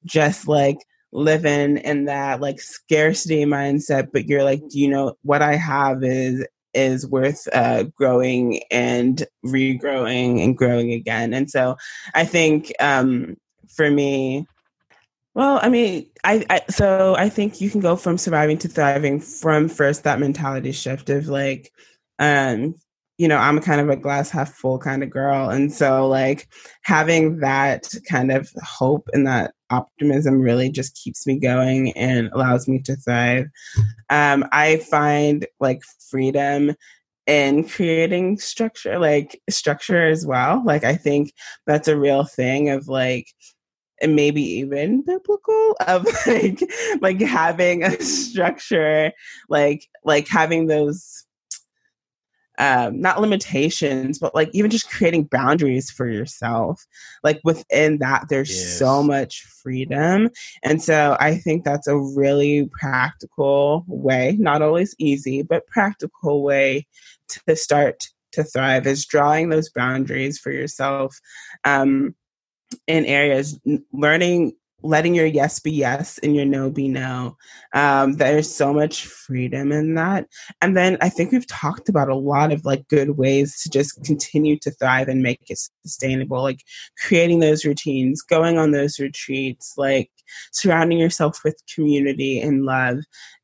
just 0.06 0.48
like 0.48 0.78
living 1.12 1.78
in 1.78 2.06
that 2.06 2.40
like 2.40 2.60
scarcity 2.60 3.44
mindset, 3.44 4.08
but 4.12 4.26
you're 4.26 4.44
like, 4.44 4.60
do 4.68 4.80
you 4.80 4.88
know, 4.88 5.16
what 5.22 5.42
I 5.42 5.56
have 5.56 6.02
is 6.02 6.46
is 6.74 7.06
worth 7.06 7.48
uh, 7.54 7.84
growing 7.96 8.60
and 8.70 9.26
regrowing 9.44 10.44
and 10.44 10.56
growing 10.56 10.92
again. 10.92 11.32
And 11.32 11.50
so 11.50 11.76
I 12.14 12.26
think 12.26 12.72
um, 12.80 13.36
for 13.74 13.90
me, 13.90 14.46
well, 15.34 15.58
I 15.62 15.70
mean, 15.70 16.10
I, 16.22 16.44
I, 16.50 16.60
so 16.70 17.14
I 17.16 17.28
think 17.30 17.60
you 17.60 17.70
can 17.70 17.80
go 17.80 17.96
from 17.96 18.18
surviving 18.18 18.58
to 18.58 18.68
thriving 18.68 19.20
from 19.20 19.68
first 19.68 20.04
that 20.04 20.20
mentality 20.20 20.72
shift 20.72 21.10
of 21.10 21.28
like 21.28 21.72
um 22.18 22.74
you 23.18 23.28
know, 23.28 23.38
I'm 23.38 23.60
kind 23.60 23.80
of 23.80 23.88
a 23.88 23.96
glass 23.96 24.30
half 24.30 24.52
full 24.52 24.78
kind 24.78 25.02
of 25.02 25.10
girl. 25.10 25.48
And 25.48 25.72
so, 25.72 26.06
like, 26.06 26.48
having 26.82 27.38
that 27.38 27.88
kind 28.08 28.30
of 28.30 28.50
hope 28.62 29.08
and 29.12 29.26
that 29.26 29.54
optimism 29.70 30.40
really 30.40 30.70
just 30.70 30.96
keeps 30.96 31.26
me 31.26 31.38
going 31.38 31.92
and 31.92 32.30
allows 32.32 32.68
me 32.68 32.80
to 32.80 32.96
thrive. 32.96 33.46
Um, 34.10 34.44
I 34.52 34.78
find 34.78 35.46
like 35.60 35.82
freedom 36.10 36.74
in 37.26 37.68
creating 37.68 38.38
structure, 38.38 38.98
like 38.98 39.40
structure 39.50 40.06
as 40.06 40.24
well. 40.24 40.62
Like, 40.64 40.84
I 40.84 40.94
think 40.94 41.32
that's 41.66 41.88
a 41.88 41.98
real 41.98 42.24
thing 42.24 42.70
of 42.70 42.88
like, 42.88 43.26
and 44.00 44.14
maybe 44.14 44.42
even 44.42 45.02
biblical 45.02 45.76
of 45.86 46.06
like 46.26 46.60
like 47.00 47.20
having 47.20 47.82
a 47.82 47.98
structure 48.02 49.10
like 49.48 49.88
like 50.04 50.28
having 50.28 50.66
those 50.66 51.25
um, 52.58 53.00
not 53.00 53.20
limitations, 53.20 54.18
but 54.18 54.34
like 54.34 54.50
even 54.52 54.70
just 54.70 54.90
creating 54.90 55.24
boundaries 55.24 55.90
for 55.90 56.08
yourself. 56.08 56.84
Like 57.22 57.40
within 57.44 57.98
that, 57.98 58.26
there's 58.28 58.50
yes. 58.50 58.78
so 58.78 59.02
much 59.02 59.42
freedom. 59.62 60.30
And 60.62 60.82
so 60.82 61.16
I 61.20 61.36
think 61.36 61.64
that's 61.64 61.86
a 61.86 61.98
really 61.98 62.68
practical 62.78 63.84
way, 63.86 64.36
not 64.38 64.62
always 64.62 64.94
easy, 64.98 65.42
but 65.42 65.66
practical 65.66 66.42
way 66.42 66.86
to 67.28 67.56
start 67.56 68.08
to 68.32 68.44
thrive 68.44 68.86
is 68.86 69.06
drawing 69.06 69.48
those 69.48 69.70
boundaries 69.70 70.38
for 70.38 70.50
yourself 70.50 71.18
um, 71.64 72.14
in 72.86 73.04
areas 73.06 73.58
learning 73.92 74.52
letting 74.86 75.14
your 75.14 75.26
yes 75.26 75.58
be 75.58 75.72
yes 75.72 76.18
and 76.18 76.34
your 76.34 76.44
no 76.44 76.70
be 76.70 76.88
no. 76.88 77.36
Um, 77.72 78.14
there's 78.14 78.52
so 78.52 78.72
much 78.72 79.06
freedom 79.06 79.72
in 79.72 79.94
that. 79.94 80.26
And 80.60 80.76
then 80.76 80.96
I 81.00 81.08
think 81.08 81.32
we've 81.32 81.46
talked 81.46 81.88
about 81.88 82.08
a 82.08 82.14
lot 82.14 82.52
of 82.52 82.64
like 82.64 82.88
good 82.88 83.16
ways 83.16 83.60
to 83.62 83.70
just 83.70 84.02
continue 84.04 84.58
to 84.60 84.70
thrive 84.70 85.08
and 85.08 85.22
make 85.22 85.40
it 85.48 85.58
sustainable, 85.84 86.42
like 86.42 86.60
creating 86.98 87.40
those 87.40 87.64
routines, 87.64 88.22
going 88.22 88.58
on 88.58 88.70
those 88.70 88.98
retreats, 88.98 89.74
like 89.76 90.10
surrounding 90.52 90.98
yourself 90.98 91.40
with 91.44 91.60
community 91.74 92.40
and 92.40 92.64
love. 92.64 92.98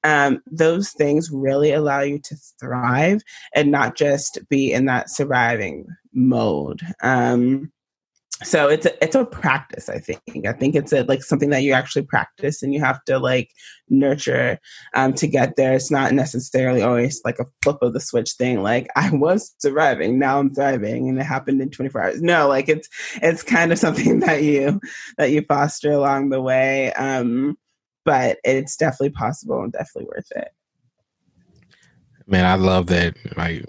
Um, 0.05 0.43
those 0.51 0.91
things 0.91 1.31
really 1.33 1.73
allow 1.73 2.01
you 2.01 2.19
to 2.25 2.37
thrive 2.61 3.23
and 3.55 3.71
not 3.71 3.97
just 3.97 4.39
be 4.49 4.73
in 4.73 4.87
that 4.87 5.11
surviving 5.11 5.87
mode. 6.13 6.81
Um, 7.03 7.73
so 8.43 8.69
it's 8.69 8.87
a, 8.87 9.05
it's 9.05 9.15
a 9.15 9.25
practice 9.25 9.89
i 9.89 9.99
think. 9.99 10.23
I 10.47 10.53
think 10.53 10.75
it's 10.75 10.93
a, 10.93 11.05
like 11.05 11.23
something 11.23 11.51
that 11.51 11.63
you 11.63 11.73
actually 11.73 12.03
practice 12.03 12.63
and 12.63 12.73
you 12.73 12.81
have 12.81 13.05
to 13.05 13.19
like 13.19 13.51
nurture 13.89 14.59
um, 14.95 15.13
to 15.15 15.27
get 15.27 15.57
there. 15.57 15.75
It's 15.75 15.91
not 15.91 16.13
necessarily 16.13 16.83
always 16.83 17.21
like 17.25 17.39
a 17.39 17.47
flip 17.63 17.79
of 17.83 17.93
the 17.93 18.01
switch 18.01 18.33
thing 18.33 18.63
like 18.63 18.89
i 18.97 19.11
was 19.11 19.55
surviving 19.59 20.19
now 20.19 20.39
i'm 20.39 20.55
thriving 20.55 21.09
and 21.09 21.19
it 21.19 21.25
happened 21.25 21.61
in 21.61 21.71
24 21.71 22.03
hours. 22.03 22.23
No 22.23 22.49
like 22.49 22.69
it's 22.69 22.89
it's 23.17 23.43
kind 23.43 23.73
of 23.73 23.79
something 23.85 24.21
that 24.21 24.43
you 24.43 24.81
that 25.19 25.31
you 25.31 25.43
foster 25.43 25.93
along 25.93 26.31
the 26.31 26.41
way 26.41 26.93
um, 26.95 27.57
but 28.05 28.39
it's 28.45 28.77
definitely 28.77 29.11
possible 29.11 29.63
and 29.63 29.73
definitely 29.73 30.09
worth 30.15 30.31
it. 30.35 30.49
Man 32.27 32.45
i 32.45 32.55
love 32.55 32.87
that 32.87 33.15
like 33.37 33.65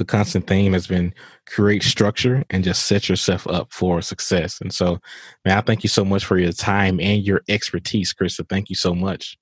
the 0.00 0.04
constant 0.06 0.46
theme 0.46 0.72
has 0.72 0.86
been 0.86 1.14
create 1.46 1.82
structure 1.82 2.42
and 2.48 2.64
just 2.64 2.86
set 2.86 3.08
yourself 3.08 3.46
up 3.46 3.70
for 3.70 4.00
success. 4.00 4.58
And 4.62 4.72
so, 4.72 4.98
man, 5.44 5.58
I 5.58 5.60
thank 5.60 5.84
you 5.84 5.90
so 5.90 6.06
much 6.06 6.24
for 6.24 6.38
your 6.38 6.52
time 6.52 6.98
and 6.98 7.22
your 7.22 7.42
expertise, 7.50 8.14
Christa. 8.14 8.48
Thank 8.48 8.70
you 8.70 8.76
so 8.76 8.94
much. 8.94 9.36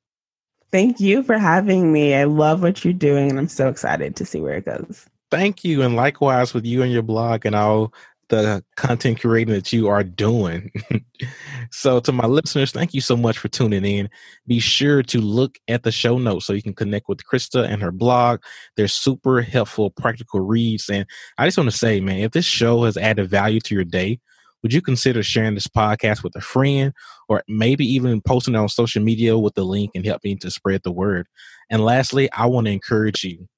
Thank 0.72 0.98
you 0.98 1.22
for 1.22 1.38
having 1.38 1.92
me. 1.92 2.14
I 2.14 2.24
love 2.24 2.60
what 2.60 2.84
you're 2.84 2.92
doing, 2.92 3.30
and 3.30 3.38
I'm 3.38 3.48
so 3.48 3.68
excited 3.68 4.16
to 4.16 4.24
see 4.24 4.40
where 4.40 4.56
it 4.56 4.64
goes. 4.64 5.06
Thank 5.30 5.62
you. 5.62 5.82
And 5.82 5.94
likewise 5.94 6.52
with 6.52 6.66
you 6.66 6.82
and 6.82 6.90
your 6.90 7.02
blog 7.02 7.46
and 7.46 7.54
all 7.54 7.94
the 8.28 8.62
content 8.76 9.20
creating 9.20 9.54
that 9.54 9.72
you 9.72 9.88
are 9.88 10.04
doing. 10.04 10.70
so, 11.70 12.00
to 12.00 12.12
my 12.12 12.26
listeners, 12.26 12.72
thank 12.72 12.94
you 12.94 13.00
so 13.00 13.16
much 13.16 13.38
for 13.38 13.48
tuning 13.48 13.84
in. 13.84 14.08
Be 14.46 14.58
sure 14.60 15.02
to 15.04 15.20
look 15.20 15.58
at 15.68 15.82
the 15.82 15.92
show 15.92 16.18
notes 16.18 16.46
so 16.46 16.52
you 16.52 16.62
can 16.62 16.74
connect 16.74 17.08
with 17.08 17.24
Christa 17.24 17.66
and 17.68 17.82
her 17.82 17.92
blog. 17.92 18.40
They're 18.76 18.88
super 18.88 19.40
helpful, 19.40 19.90
practical 19.90 20.40
reads. 20.40 20.88
And 20.88 21.06
I 21.38 21.46
just 21.46 21.58
want 21.58 21.70
to 21.70 21.76
say, 21.76 22.00
man, 22.00 22.18
if 22.18 22.32
this 22.32 22.44
show 22.44 22.84
has 22.84 22.96
added 22.96 23.30
value 23.30 23.60
to 23.60 23.74
your 23.74 23.84
day, 23.84 24.20
would 24.62 24.72
you 24.72 24.82
consider 24.82 25.22
sharing 25.22 25.54
this 25.54 25.68
podcast 25.68 26.22
with 26.22 26.34
a 26.34 26.40
friend 26.40 26.92
or 27.28 27.42
maybe 27.48 27.86
even 27.86 28.20
posting 28.20 28.54
it 28.54 28.58
on 28.58 28.68
social 28.68 29.02
media 29.02 29.38
with 29.38 29.54
the 29.54 29.64
link 29.64 29.92
and 29.94 30.04
help 30.04 30.24
me 30.24 30.34
to 30.36 30.50
spread 30.50 30.82
the 30.82 30.92
word? 30.92 31.26
And 31.70 31.84
lastly, 31.84 32.30
I 32.32 32.46
want 32.46 32.66
to 32.66 32.72
encourage 32.72 33.22
you 33.24 33.48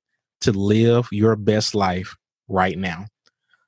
to 0.43 0.53
live 0.53 1.09
your 1.11 1.37
best 1.37 1.75
life 1.75 2.15
right 2.49 2.79
now. 2.79 3.07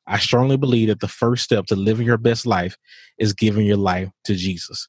I 0.06 0.18
strongly 0.18 0.56
believe 0.56 0.88
that 0.88 1.00
the 1.00 1.08
first 1.08 1.44
step 1.44 1.66
to 1.66 1.76
living 1.76 2.06
your 2.06 2.18
best 2.18 2.46
life 2.46 2.76
is 3.18 3.32
giving 3.32 3.66
your 3.66 3.76
life 3.76 4.10
to 4.24 4.34
Jesus. 4.34 4.88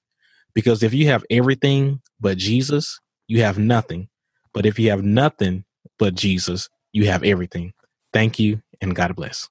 Because 0.53 0.83
if 0.83 0.93
you 0.93 1.07
have 1.07 1.23
everything 1.29 2.01
but 2.19 2.37
Jesus, 2.37 2.99
you 3.27 3.41
have 3.41 3.57
nothing. 3.57 4.09
But 4.53 4.65
if 4.65 4.77
you 4.77 4.89
have 4.89 5.03
nothing 5.03 5.65
but 5.97 6.15
Jesus, 6.15 6.69
you 6.91 7.07
have 7.07 7.23
everything. 7.23 7.73
Thank 8.11 8.39
you 8.39 8.61
and 8.81 8.95
God 8.95 9.15
bless. 9.15 9.49